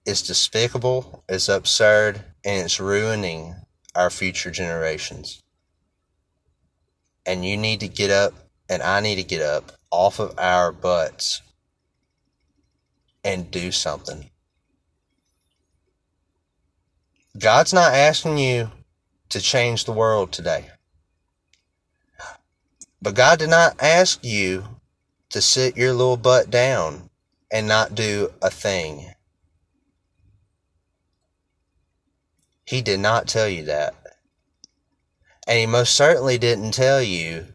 It's 0.05 0.21
despicable, 0.21 1.23
it's 1.27 1.49
absurd, 1.49 2.23
and 2.43 2.63
it's 2.63 2.79
ruining 2.79 3.55
our 3.95 4.09
future 4.09 4.51
generations. 4.51 5.41
And 7.25 7.43
you 7.43 7.57
need 7.57 7.79
to 7.79 7.87
get 7.87 8.11
up, 8.11 8.33
and 8.69 8.83
I 8.83 8.99
need 8.99 9.15
to 9.15 9.23
get 9.23 9.41
up 9.41 9.71
off 9.89 10.19
of 10.19 10.37
our 10.37 10.71
butts 10.71 11.41
and 13.23 13.49
do 13.49 13.71
something. 13.71 14.29
God's 17.37 17.73
not 17.73 17.93
asking 17.93 18.37
you 18.37 18.71
to 19.29 19.41
change 19.41 19.85
the 19.85 19.91
world 19.91 20.31
today. 20.31 20.69
But 23.05 23.13
God 23.13 23.37
did 23.37 23.51
not 23.51 23.83
ask 23.83 24.25
you 24.25 24.65
to 25.29 25.39
sit 25.39 25.77
your 25.77 25.93
little 25.93 26.17
butt 26.17 26.49
down 26.49 27.11
and 27.51 27.67
not 27.67 27.93
do 27.93 28.33
a 28.41 28.49
thing. 28.49 29.13
He 32.65 32.81
did 32.81 32.99
not 32.99 33.27
tell 33.27 33.47
you 33.47 33.65
that. 33.65 33.93
And 35.47 35.59
he 35.59 35.67
most 35.67 35.93
certainly 35.93 36.39
didn't 36.39 36.71
tell 36.71 36.99
you 36.99 37.45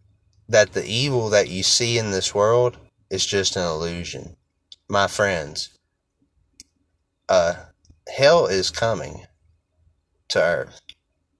that 0.47 0.71
the 0.71 0.85
evil 0.85 1.27
that 1.31 1.49
you 1.49 1.63
see 1.63 1.97
in 1.97 2.11
this 2.11 2.33
world 2.33 2.77
is 3.09 3.25
just 3.25 3.57
an 3.57 3.63
illusion. 3.63 4.37
My 4.87 5.07
friends, 5.07 5.77
uh, 7.27 7.55
hell 8.07 8.45
is 8.45 8.69
coming 8.69 9.25
to 10.29 10.41
earth 10.41 10.79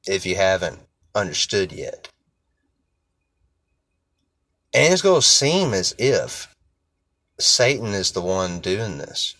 if 0.05 0.25
you 0.25 0.35
haven't 0.35 0.79
understood 1.15 1.71
yet. 1.71 2.10
And 4.73 4.93
it's 4.93 5.01
going 5.01 5.21
to 5.21 5.27
seem 5.27 5.73
as 5.73 5.93
if 5.97 6.53
Satan 7.39 7.87
is 7.87 8.11
the 8.11 8.21
one 8.21 8.59
doing 8.59 8.97
this. 8.97 9.35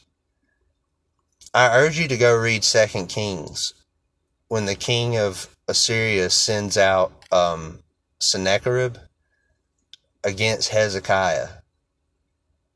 I 1.53 1.77
urge 1.77 1.99
you 1.99 2.07
to 2.07 2.17
go 2.17 2.35
read 2.35 2.63
Second 2.63 3.07
Kings 3.07 3.73
when 4.47 4.65
the 4.65 4.75
king 4.75 5.17
of 5.17 5.55
Assyria 5.67 6.29
sends 6.29 6.77
out 6.77 7.13
um, 7.31 7.79
Sennacherib 8.19 8.97
against 10.23 10.69
Hezekiah 10.69 11.49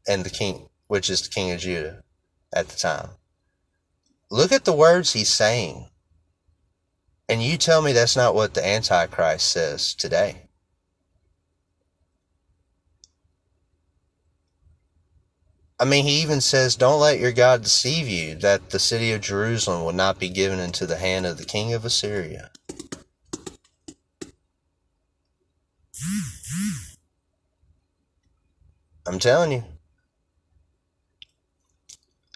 and 0.07 0.23
the 0.23 0.29
king, 0.29 0.69
which 0.87 1.09
is 1.09 1.21
the 1.21 1.29
king 1.29 1.51
of 1.51 1.59
Judah 1.59 2.03
at 2.53 2.69
the 2.69 2.77
time. 2.77 3.09
Look 4.31 4.51
at 4.51 4.65
the 4.65 4.73
words 4.73 5.13
he's 5.13 5.29
saying. 5.29 5.87
And 7.27 7.41
you 7.41 7.57
tell 7.57 7.81
me 7.81 7.91
that's 7.91 8.15
not 8.15 8.35
what 8.35 8.53
the 8.53 8.65
Antichrist 8.65 9.49
says 9.51 9.93
today. 9.93 10.44
I 15.77 15.83
mean, 15.83 16.05
he 16.05 16.21
even 16.21 16.39
says, 16.39 16.75
Don't 16.75 17.01
let 17.01 17.19
your 17.19 17.33
God 17.33 17.63
deceive 17.63 18.07
you, 18.07 18.35
that 18.35 18.69
the 18.69 18.79
city 18.79 19.11
of 19.11 19.21
Jerusalem 19.21 19.83
will 19.83 19.93
not 19.93 20.19
be 20.19 20.29
given 20.29 20.59
into 20.59 20.85
the 20.85 20.95
hand 20.95 21.25
of 21.25 21.37
the 21.37 21.43
king 21.43 21.73
of 21.73 21.83
Assyria. 21.83 22.49
I'm 29.05 29.19
telling 29.19 29.51
you, 29.51 29.63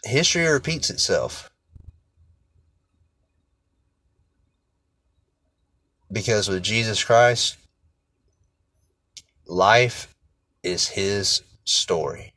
history 0.04 0.46
repeats 0.46 0.90
itself. 0.90 1.50
Because 6.12 6.48
with 6.48 6.62
Jesus 6.62 7.02
Christ, 7.02 7.56
life 9.46 10.14
is 10.62 10.88
his 10.88 11.42
story. 11.64 12.34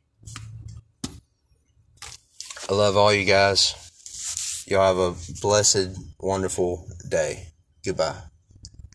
I 2.69 2.73
love 2.73 2.95
all 2.95 3.13
you 3.13 3.25
guys. 3.25 3.75
Y'all 4.67 4.87
have 4.87 4.97
a 4.97 5.41
blessed, 5.41 5.97
wonderful 6.19 6.87
day. 7.09 7.47
Goodbye. 7.85 8.32